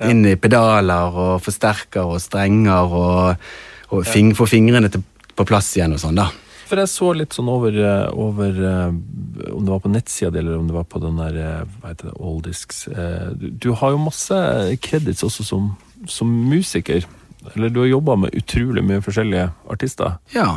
[0.04, 3.46] inn i pedaler og forsterker og strenger og,
[3.96, 5.06] og fing, få fingrene til,
[5.36, 6.28] på plass igjen og sånn, da.
[6.66, 8.96] For jeg så litt sånn over, eh, over eh,
[9.54, 11.92] Om det var på nettsida di, eller om det var på den der eh, hva
[11.92, 14.40] heter det, Oldisks eh, du, du har jo masse
[14.82, 15.70] credits også som,
[16.12, 17.06] som musiker.
[17.54, 20.18] Eller du har jobba med utrolig mye forskjellige artister.
[20.34, 20.56] Ja.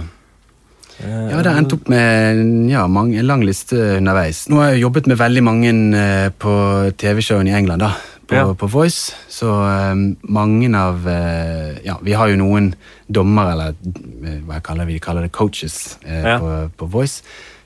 [0.98, 4.46] Ja, det har endt opp med ja, mange, en lang liste underveis.
[4.50, 6.54] Nå har jeg jobbet med veldig mange eh, på
[6.98, 7.92] TV-showene i England, da.
[8.28, 8.48] På, Ja.
[8.54, 9.14] på Voice.
[9.30, 12.72] Så um, mange av uh, Ja, vi har jo noen
[13.08, 16.34] dommere, eller hva jeg kaller vi, kaller det coaches, uh, Ja.
[16.42, 17.22] på, på Voice,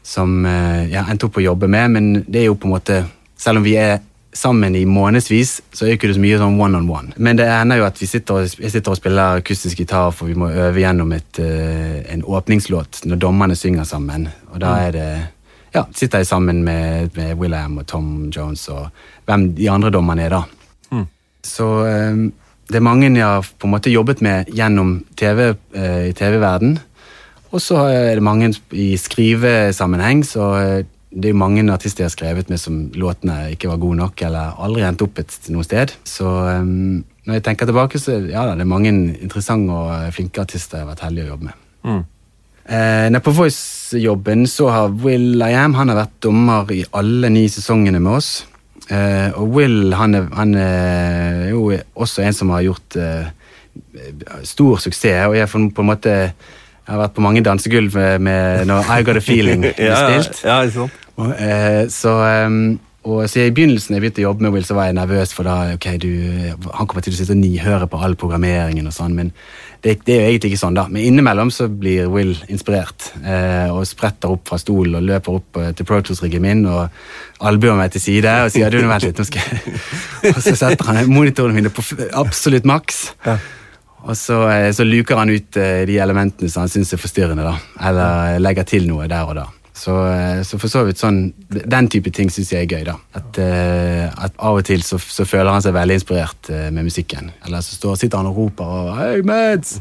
[0.07, 2.76] som uh, jeg har endt opp å jobbe med, men det er jo på en
[2.76, 3.03] måte
[3.43, 3.97] Selv om vi er
[4.33, 7.12] sammen i månedsvis, så er ikke det så mye sånn one on one.
[7.20, 10.30] Men det hender jo at vi sitter og, jeg sitter og spiller akustisk gitar, for
[10.30, 14.28] vi må øve gjennom et, eh, en åpningslåt når dommerne synger sammen.
[14.53, 15.12] Og da er det
[15.72, 18.91] Ja, sitter jeg sammen med, med William og Tom Jones og
[19.24, 20.43] hvem de andre dommerne er, da.
[20.93, 21.07] Mm.
[21.43, 22.26] Så um,
[22.68, 26.76] det er mange jeg har på en måte jobbet med gjennom TV, uh, i TV-verden.
[27.53, 32.09] Og så er det mange i skrivesammenheng, så eh, det er jo mange artister jeg
[32.11, 35.65] har skrevet med som låtene ikke var gode nok, eller aldri endte opp et noe
[35.67, 35.93] sted.
[36.09, 40.43] Så um, når jeg tenker tilbake, så ja da, det er mange interessante og flinke
[40.43, 41.61] artister jeg har vært heldig å jobbe med.
[41.83, 42.01] Mm.
[42.63, 47.45] Eh, på Voice-jobben så har Will I Am han har vært dommer i alle ni
[47.51, 48.33] sesongene med oss.
[48.89, 53.31] Eh, og Will han er, han er jo også en som har gjort eh,
[54.49, 56.17] stor suksess, og jeg har på en måte
[56.83, 59.95] jeg har vært på mange dansegulv med, med når I Got A Feeling ble Ja,
[59.95, 60.43] ja, stilt.
[60.43, 61.02] ja, ikke sant?
[61.21, 64.77] Og, eh, så, ehm, Og så I begynnelsen jeg begynte å jobbe med Will, så
[64.77, 66.11] var jeg nervøs for da, ok, du,
[66.71, 68.87] han kommer til å sitte og nihøre på all programmeringen.
[68.87, 69.33] og sånn, Men
[69.83, 70.77] det, det, er jo egentlig ikke sånn.
[70.79, 70.85] da.
[70.87, 73.09] Men innimellom så blir Will inspirert.
[73.27, 76.95] Eh, og spretter opp fra stolen og løper opp eh, til Protos-riggen min og
[77.43, 79.75] albuer meg til side og sier du, vent litt, nå skal jeg...
[80.37, 81.83] Og så setter han monitorene mine på
[82.15, 83.01] absolutt maks.
[83.27, 83.35] Ja.
[84.07, 87.57] Og så, eh, så, luker han ut de elementene som han syns er forstyrrende, da.
[87.91, 89.49] Eller legger til noe der og da.
[89.83, 92.85] Så, eh, så, for så vidt sånn Den type ting syns jeg er gøy.
[92.87, 96.68] da At, uh, at Av og til så, så, føler han seg veldig inspirert uh,
[96.70, 97.33] med musikken.
[97.47, 99.74] Eller så står, sitter han og roper og Hei, Mads!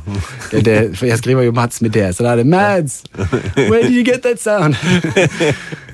[0.52, 3.04] Det det, for jeg skriver jo Mads med det, så da er det Mads!
[3.70, 4.80] Where did you get that sound?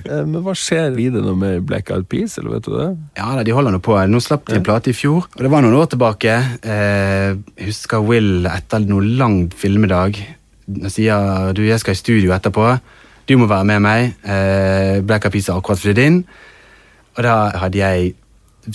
[0.07, 2.87] Men hva skjer videre nå med Black Eyed Peas, eller vet du det?
[3.19, 3.97] Ja, da, De holder nå på.
[4.07, 6.37] Nå slapp de en plate i fjor, og det var noen år tilbake.
[6.63, 10.21] Jeg husker Will etter noen lang filmedag
[10.91, 12.71] sier du, jeg skal i studio etterpå.
[13.27, 14.13] Du må være med meg.
[14.23, 16.21] Eh, Black Peas har akkurat flyttet inn.
[17.17, 18.13] Og da hadde jeg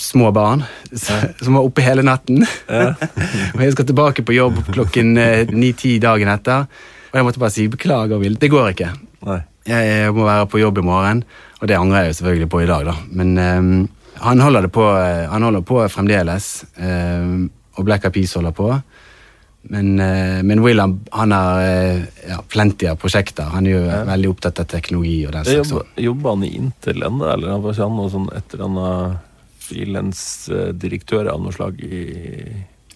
[0.01, 0.63] små barn
[1.05, 2.45] som var oppe hele natten.
[2.69, 2.93] Ja.
[3.55, 6.69] og jeg skal tilbake på jobb klokken eh, ni-ti dagen etter.
[7.13, 8.93] Og jeg måtte bare si beklager, vil, Det går ikke.
[9.29, 9.41] Nei.
[9.69, 11.25] Jeg må være på jobb i morgen.
[11.61, 12.95] Og det angrer jeg jo selvfølgelig på i dag, da.
[13.15, 13.75] Men um,
[14.25, 16.49] han, holder det på, eh, han holder på fremdeles.
[16.77, 18.73] Um, og Black Eyed holder på.
[19.63, 23.47] Men, eh, men William han har eh, ja, plenty av prosjekter.
[23.55, 24.01] Han er jo ja.
[24.09, 25.21] veldig opptatt av teknologi.
[25.27, 25.71] og den slags.
[25.71, 29.31] Jobber, jobber han i Intel ennå, eller var ikke han noe sånn et eller annet
[29.63, 32.03] frilansdirektør av noe slag i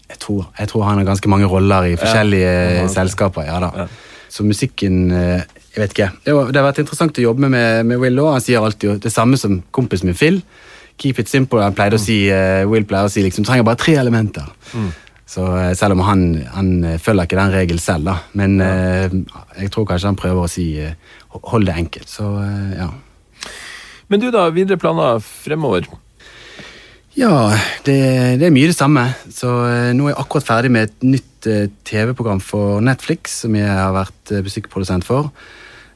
[0.06, 3.42] jeg tror, jeg tror, han har ganske mange roller i forskjellige ja, selskaper.
[3.48, 3.86] ja da.
[4.30, 5.40] Så musikken eh,
[5.72, 6.06] Jeg vet ikke.
[6.24, 8.36] Det, var, det, har vært interessant å jobbe med, med Will òg.
[8.36, 10.38] Han sier alltid det samme som kompisen min Phil.
[11.02, 11.60] Keep it simple.
[11.60, 12.00] Han pleide mm.
[12.00, 12.20] å si,
[12.70, 14.46] Will pleier å si liksom, trenger bare tre elementer.
[14.72, 14.88] Mm.
[15.26, 16.24] Så eh, Selv om han,
[16.54, 18.16] han eh, følger ikke den regelen selv, da.
[18.38, 18.70] Men ja.
[19.10, 19.18] eh,
[19.64, 20.70] jeg tror kanskje han prøver å si
[21.36, 22.08] hold det enkelt.
[22.08, 22.30] Så
[22.76, 22.88] ja.
[24.08, 24.46] Men du, da.
[24.54, 25.88] Videre planer fremover?
[27.16, 27.50] Ja,
[27.84, 27.96] det,
[28.40, 29.08] det er mye det samme.
[29.32, 29.50] Så
[29.96, 31.48] nå er jeg akkurat ferdig med et nytt
[31.88, 35.30] TV-program for Netflix, som jeg har vært musikkprodusent for.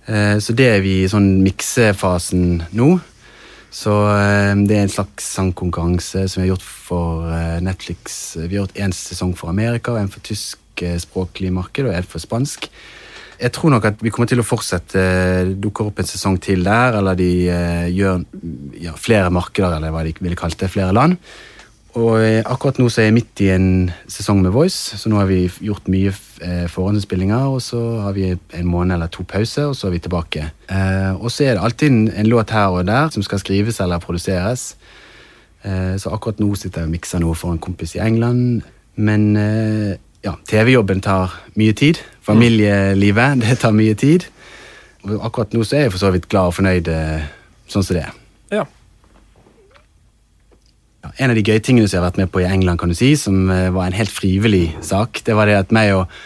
[0.07, 2.89] Så det er vi i sånn miksefasen nå.
[3.71, 8.35] Så eh, det er en slags sangkonkurranse som vi har gjort for eh, Netflix.
[8.37, 12.23] Vi har gjort én sesong for Amerika, en for tysk språklig marked og en for
[12.23, 12.71] spansk.
[13.41, 15.03] Jeg tror nok at vi kommer til å fortsette.
[15.61, 17.29] Dukker opp en sesong til der, eller de
[17.93, 18.23] gjør
[18.81, 20.69] ja, flere markeder, eller hva de ville kalt det.
[20.73, 21.17] Flere land.
[21.99, 23.71] Og eh, akkurat nå så er jeg midt i en
[24.11, 26.13] sesong med Voice, så nå har vi gjort mye
[26.45, 30.03] eh, forhåndsinnspillinger, og så har vi en måned eller to pause, og så er vi
[30.05, 30.45] tilbake.
[30.71, 34.03] Eh, og så er det alltid en, låt her og der som skal skrives eller
[34.03, 34.75] produseres.
[35.61, 38.63] Så akkurat nå sitter jeg og mikser noe for en kompis i England.
[38.97, 39.27] Men
[40.25, 42.01] ja, TV-jobben tar mye tid.
[42.25, 44.25] Familielivet, det tar mye tid.
[45.05, 46.89] Og akkurat nå så er jeg for så vidt glad og fornøyd
[47.69, 48.17] sånn som det er.
[48.57, 48.65] Ja,
[51.19, 52.97] En av de gøye tingene som jeg har vært med på i England, kan du
[52.99, 56.21] si, som uh, var en helt frivillig sak, det var det at meg og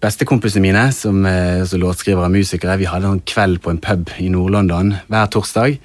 [0.00, 4.12] bestekompisene mine, som, er som låtskrivere og musikere, vi hadde en kveld på en pub
[4.22, 5.80] i Nord-London hver torsdag.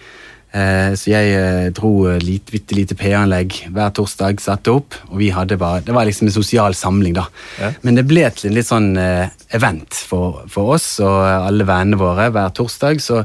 [0.51, 5.59] Uh, så jeg dro et bitte lite PA-anlegg hver torsdag, satte opp, og vi hadde
[5.59, 7.25] bare Det var liksom en sosial samling, da.
[7.59, 7.71] Ja.
[7.81, 12.29] Men det ble til en litt sånn event for, for oss og alle vennene våre
[12.35, 12.99] hver torsdag.
[13.03, 13.23] så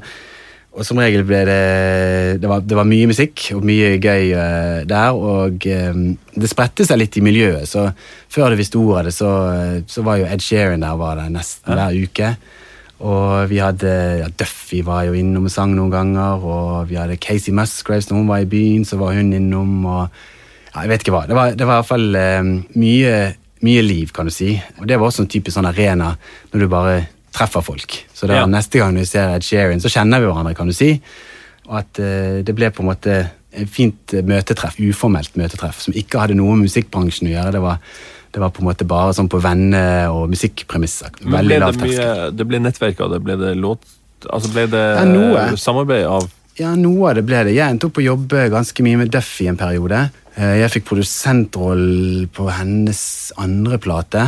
[0.76, 1.60] og som regel ble det
[2.42, 5.16] det var, det var, mye musikk og mye gøy uh, der.
[5.16, 6.02] Og um,
[6.36, 7.64] det spredte seg litt i miljøet.
[7.70, 7.86] Så
[8.32, 9.30] før du visste ordet av det, så,
[9.88, 11.86] så, var jo Ed Sheeran der var der nesten ja.
[11.86, 12.34] hver uke.
[13.06, 16.44] Og vi hadde ja, Duffy var jo innom og sang noen ganger.
[16.44, 19.74] Og vi hadde Casey Musgraves når hun var i byen, så var hun innom.
[19.88, 20.04] og
[20.74, 21.26] ja, Jeg vet ikke hva.
[21.28, 23.18] Det var, det var i hvert fall um, mye,
[23.64, 24.52] mye liv, kan du si.
[24.76, 26.12] Og det var også en typisk sånn arena
[26.52, 26.96] når du bare
[27.36, 27.98] treffer folk.
[28.16, 28.50] Så da, ja.
[28.50, 30.94] neste gang vi ser Ed Sheeran, så kjenner vi hverandre, kan du si.
[31.68, 33.16] Og at uh, det ble på en måte
[33.56, 37.54] et fint møtetreff, uformelt møtetreff, som ikke hadde noe med musikkbransjen å gjøre.
[37.56, 37.78] Det var,
[38.34, 41.22] det var på en måte bare sånn på venne- og musikkpremisser.
[41.24, 42.34] Veldig lav terskel.
[42.36, 43.22] Det ble nettverk av det?
[43.24, 43.84] Ble det låt...
[44.32, 46.24] Altså ble det ja, samarbeid av
[46.56, 47.52] Ja, noe av det ble det.
[47.54, 50.06] Jeg endte opp å jobbe ganske mye med Duffy en periode.
[50.36, 53.02] Eh, jeg fikk produsentroll på hennes
[53.40, 54.24] andre plate.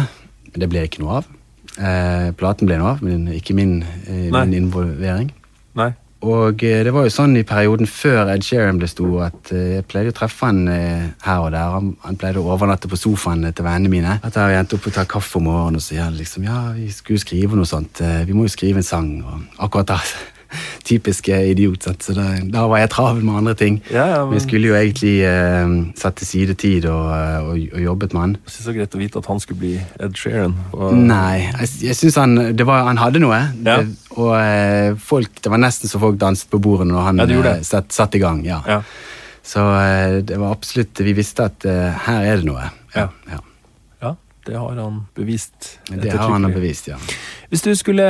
[0.55, 1.33] Det ble ikke noe av.
[1.79, 5.33] Eh, platen ble nå av, men ikke min, eh, min involvering.
[5.79, 5.93] Nei.
[6.27, 9.77] Og eh, det var jo sånn i perioden før Ed Sheeran ble stor, at eh,
[9.77, 11.77] jeg pleide å treffe han eh, her og der.
[11.77, 14.17] Han, han, pleide å overnatte på sofaen til vennene mine.
[14.27, 17.23] At jeg endte opp og ta kaffe om morgenen og sier liksom ja, vi skulle
[17.23, 18.03] skrive noe sånt.
[18.27, 19.13] Vi må jo skrive en sang.
[19.23, 20.01] Og akkurat da
[20.85, 21.87] typiske idiot.
[22.03, 23.81] Så da, da, var jeg travel med andre ting.
[23.93, 24.37] Ja, ja, men...
[24.37, 28.37] Vi skulle jo egentlig eh, satt til side tid og, og, og, jobbet med han.
[28.45, 30.57] Jeg synes det er greit å vite at han skulle bli Ed Sheeran.
[30.73, 30.97] Og...
[30.97, 32.39] Nei, jeg, jeg syns han,
[32.69, 33.43] han hadde noe.
[33.63, 33.81] Ja.
[33.83, 37.29] Det, og eh, folk, det var nesten så folk danset på bordet når han ja,
[37.55, 38.43] eh, satt, satt, i gang.
[38.47, 38.83] ja.
[39.49, 42.67] Så eh, det var absolutt Vi visste at eh, her er det noe.
[42.97, 43.41] Ja, ja.
[44.49, 45.79] Det har han bevist.
[45.91, 46.97] Det har han bevist, ja.
[47.53, 48.07] Hvis du skulle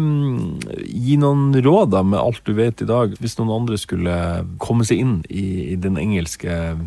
[0.00, 4.16] um, gi noen råd da, med alt du vet i dag, hvis noen andre skulle
[4.62, 6.78] komme seg inn i, i den engelske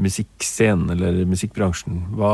[0.00, 2.32] musikkscenen eller musikkbransjen, hva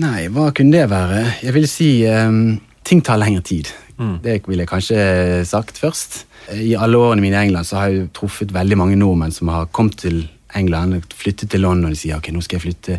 [0.00, 1.20] Nei, hva kunne det være?
[1.44, 3.68] Jeg vil si um, ting tar lengre tid.
[3.94, 4.16] Mm.
[4.24, 5.02] Det ville jeg kanskje
[5.46, 6.24] sagt først.
[6.50, 9.70] I alle årene mine i England så har jeg truffet veldig mange nordmenn som har
[9.70, 12.98] kommet til England, flyttet til London og de sier ok, nå skal jeg flytte,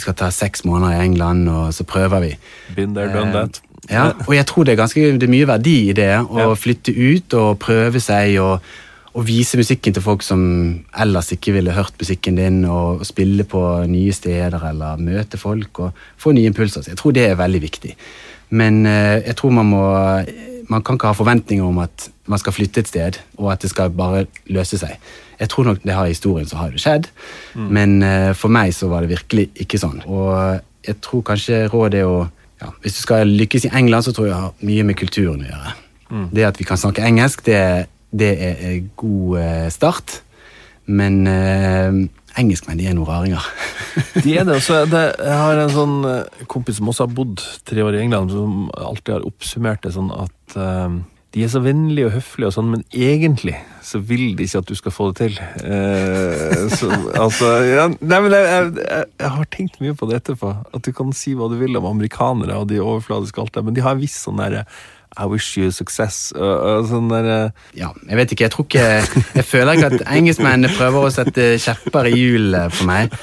[0.00, 2.36] vi skal ta seks måneder i England, og så prøver vi.
[2.76, 3.60] Been there, done that.
[3.60, 6.12] Eh, Ja, og jeg tror det er ganske det er mye verdi i det.
[6.20, 8.60] Å flytte ut og prøve seg og,
[9.16, 10.42] og vise musikken til folk som
[11.00, 15.80] ellers ikke ville hørt musikken din, og, og spille på nye steder eller møte folk
[15.82, 16.84] og få nye impulser.
[16.84, 17.96] Så jeg tror det er veldig viktig.
[18.50, 19.84] Men eh, jeg tror man må
[20.70, 23.72] Man kan ikke ha forventninger om at man skal flytte et sted, og at det
[23.72, 24.96] skal bare løse seg.
[25.40, 27.08] Jeg tror nok det har i historien så har det skjedd,
[27.56, 30.02] men uh, for meg så var det virkelig ikke sånn.
[30.06, 32.20] Og jeg tror kanskje rådet er å
[32.60, 35.40] ja, Hvis du skal lykkes i England, så tror jeg det har mye med kulturen
[35.40, 35.70] å gjøre.
[36.36, 40.18] Det at vi kan snakke engelsk, det, det er en god eh, start.
[40.84, 41.88] Men uh,
[42.36, 43.46] engelskmenn, de er noen raringer.
[44.26, 44.58] De er det.
[44.58, 45.96] Også, det, jeg har en sånn
[46.52, 50.12] kompis som også har bodd tre år i England, som alltid har oppsummert det sånn
[50.12, 51.00] at eh,
[51.34, 53.54] de er så vennlige og høflige, og sånn, men egentlig
[53.86, 55.36] så vil de ikke at du skal få det til.
[55.62, 58.48] Eh, så, altså, ja, nei, men jeg,
[58.80, 60.50] jeg, jeg, har tenkt mye på det etterpå.
[60.74, 63.64] At du kan si hva du vil om amerikanere, og de er overfladiske alt det,
[63.66, 64.66] men de har en viss sånn derre
[65.18, 66.32] I wish you success.
[66.34, 67.38] Og, og sånn derre
[67.78, 68.84] Ja, jeg vet ikke, jeg tror ikke
[69.40, 73.14] Jeg føler ikke at engelskmennene prøver å sette kjepper i hjulene for meg.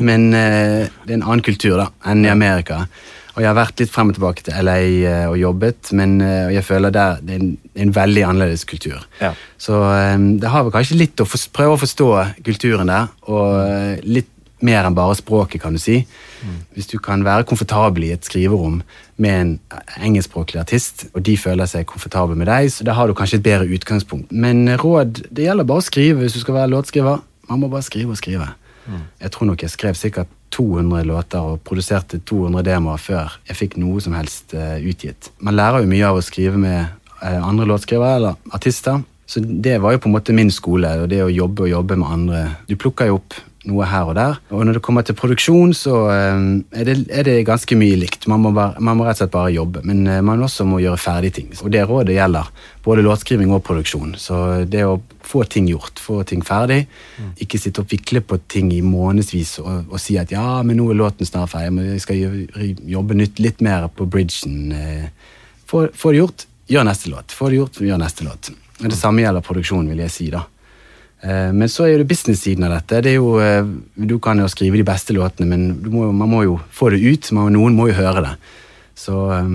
[0.00, 2.86] Men eh, det er en annen kultur da, enn i Amerika.
[3.34, 6.50] Og jeg har vært litt frem og tilbake til LA eh, og jobbet, men eh,
[6.56, 7.52] jeg føler der det er en,
[7.84, 9.04] en veldig annerledes kultur.
[9.20, 9.32] Ja.
[9.60, 12.10] Så eh, det har vel kanskje litt å for, prøve å forstå
[12.46, 16.02] kulturen der, og litt mer enn bare språket, kan du si.
[16.76, 18.82] Hvis du kan være komfortabel i et skriverom
[19.20, 19.52] med en
[20.04, 23.46] engelskspråklig artist, og de føler seg komfortable med deg, så da har du kanskje et
[23.46, 24.32] bedre utgangspunkt.
[24.32, 27.24] Men råd, det gjelder bare å skrive hvis du skal være låtskriver.
[27.48, 28.50] Man må bare skrive og skrive.
[29.20, 33.76] Jeg tror nok jeg skrev sikkert 200 låter og produserte 200 demoer før jeg fikk
[33.80, 35.30] noe som helst eh, utgitt.
[35.38, 39.02] Man lærer jo mye av å skrive med eh, andre låtskrivere eller artister.
[39.30, 41.98] Så det var jo på en måte min skole, og det å jobbe og jobbe
[42.00, 42.40] med andre.
[42.66, 43.36] Du plukker jo opp
[43.68, 44.38] noe her og der.
[44.56, 46.44] Og når det kommer til produksjon, så eh,
[46.80, 48.24] er, det, er det ganske mye likt.
[48.30, 50.80] Man må, bare, man må rett og slett bare jobbe, men eh, man også må
[50.80, 51.50] gjøre ferdig ting.
[51.60, 52.48] Og det rådet gjelder
[52.84, 54.14] både låtskriving og produksjon.
[54.20, 54.38] Så
[54.70, 54.96] det å
[55.30, 56.86] få ting gjort, få ting ferdig,
[57.44, 60.88] ikke sitte og vikle på ting i månedsvis og, og si at ja, men nå
[60.90, 64.72] er låten snart ferdig, men jeg skal jobbe nytt, litt mer på bridgen.
[64.72, 65.36] eh.
[65.70, 67.36] Få, få det gjort, gjør neste låt.
[67.36, 68.50] Få det gjort, gjør neste låt.
[68.80, 70.30] Det samme gjelder produksjon, vil jeg si.
[70.32, 70.46] da.
[71.22, 73.02] Eh, Men så er det business-siden av dette.
[73.04, 73.64] Det jo, eh,
[73.94, 77.32] du kan jo skrive de beste låtene, men må, man må jo få det ut.
[77.36, 78.34] Man, noen må jo høre det.
[78.96, 79.50] Så eh,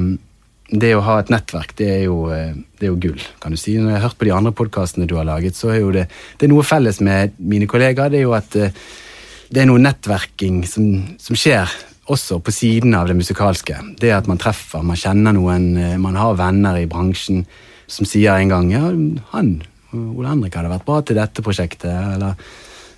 [0.76, 3.76] det å ha et nettverk, det er, jo, det er jo gull, kan du si.
[3.78, 6.08] Når jeg har hørt på de andre podkastene du har laget, så er jo det,
[6.38, 8.10] det er noe felles med mine kollegaer.
[8.10, 10.88] Det er jo at det er noe nettverking som,
[11.22, 11.70] som skjer
[12.10, 13.78] også på siden av det musikalske.
[14.02, 15.70] Det at man treffer, man kjenner noen,
[16.02, 17.46] man har venner i bransjen
[17.86, 18.90] som sier en gang ja,
[19.36, 19.56] han,
[19.96, 22.38] Ole Henrik hadde vært bra til dette prosjektet, eller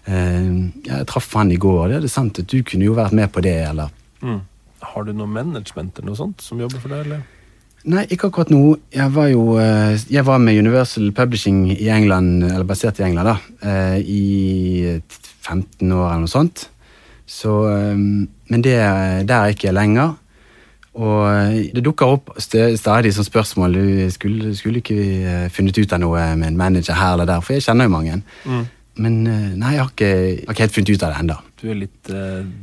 [0.05, 0.51] eh,
[0.87, 3.31] jeg traff han i går, det er det sant at du kunne jo vært med
[3.33, 4.45] på det, eller mm.
[4.77, 7.23] Har du noe management eller noe sånt som jobber for deg, eller?
[7.87, 8.61] Nei, ikke akkurat nå.
[8.91, 13.29] Jeg var jo eh, jeg var med Universal Publishing i England, eller basert i England,
[13.29, 14.97] da, eh, i
[15.45, 16.67] 15 år eller noe sånt.
[17.27, 18.75] Så, eh, men det,
[19.29, 20.17] der er ikke lenger.
[20.97, 23.77] Og eh, det dukker opp stadig sånn spørsmål.
[23.77, 27.29] Du skulle, skulle ikke vi eh, funnet ut av noe med en manager her eller
[27.29, 27.43] der?
[27.45, 28.17] For jeg kjenner jo mange.
[28.97, 31.37] Men eh, nei, jeg har ikke, jeg har ikke helt funnet ut av det ennå.
[31.57, 32.09] Du er litt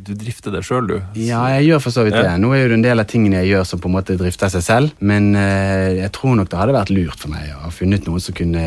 [0.06, 0.96] Du drifter det sjøl, du.
[1.18, 2.26] Ja, jeg gjør for så vidt det.
[2.26, 2.36] Ja.
[2.38, 4.52] Nå er jo det en del av tingene jeg gjør som på en måte drifter
[4.54, 8.06] seg selv, men jeg tror nok det hadde vært lurt for meg å ha funnet
[8.06, 8.62] noen som kunne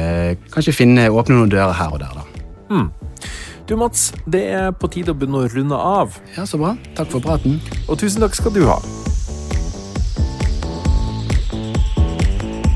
[0.52, 2.20] kanskje finne, åpne noen dører her og der.
[2.20, 2.88] da.
[3.68, 6.20] Du, Mats, det er på tide å begynne å runde av.
[6.38, 6.76] Ja, så bra.
[6.96, 7.60] Takk for praten.
[7.88, 8.80] Og tusen takk skal du ha.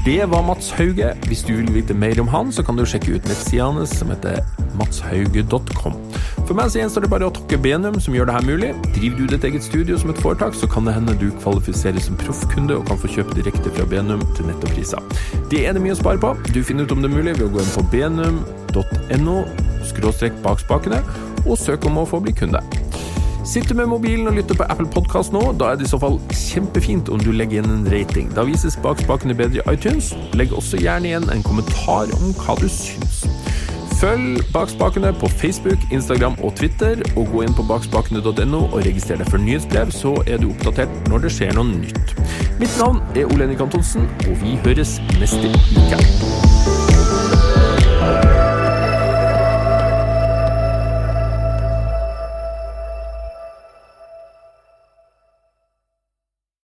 [0.06, 1.14] Det var Mats Hauge.
[1.28, 4.10] Hvis du vil vite mer om han, så kan du sjekke ut nettsida hans som
[4.10, 4.40] heter
[4.80, 6.00] matshauge.com.
[6.48, 8.72] For meg så gjenstår det bare å takke Benum som gjør det her mulig.
[8.96, 12.18] Driver du ditt eget studio som et foretak, så kan det hende du kvalifiserer som
[12.18, 15.06] proffkunde og kan få kjøpe direkte fra Benum til nettopriser.
[15.54, 16.34] Det er det mye å spare på.
[16.50, 19.38] Du finner ut om det er mulig ved å gå inn på benum.no
[19.92, 21.04] skråstrek bak spakene
[21.46, 22.66] og søk om å få bli kunde.
[23.46, 25.42] Sitter med mobilen og lytter på Apple Podkast nå?
[25.58, 28.30] Da er det i så fall kjempefint om du legger igjen en rating.
[28.36, 30.12] Da vises bakspakene bedre i iTunes.
[30.38, 33.24] Legg også gjerne igjen en kommentar om hva du syns.
[34.02, 39.30] Følg Bakspakene på Facebook, Instagram og Twitter, og gå inn på bakspakene.no og registrer deg
[39.30, 42.16] for nyhetsbrev, så er du oppdatert når det skjer noe nytt.
[42.62, 46.02] Mitt navn er Olenik Antonsen, og vi høres neste uke.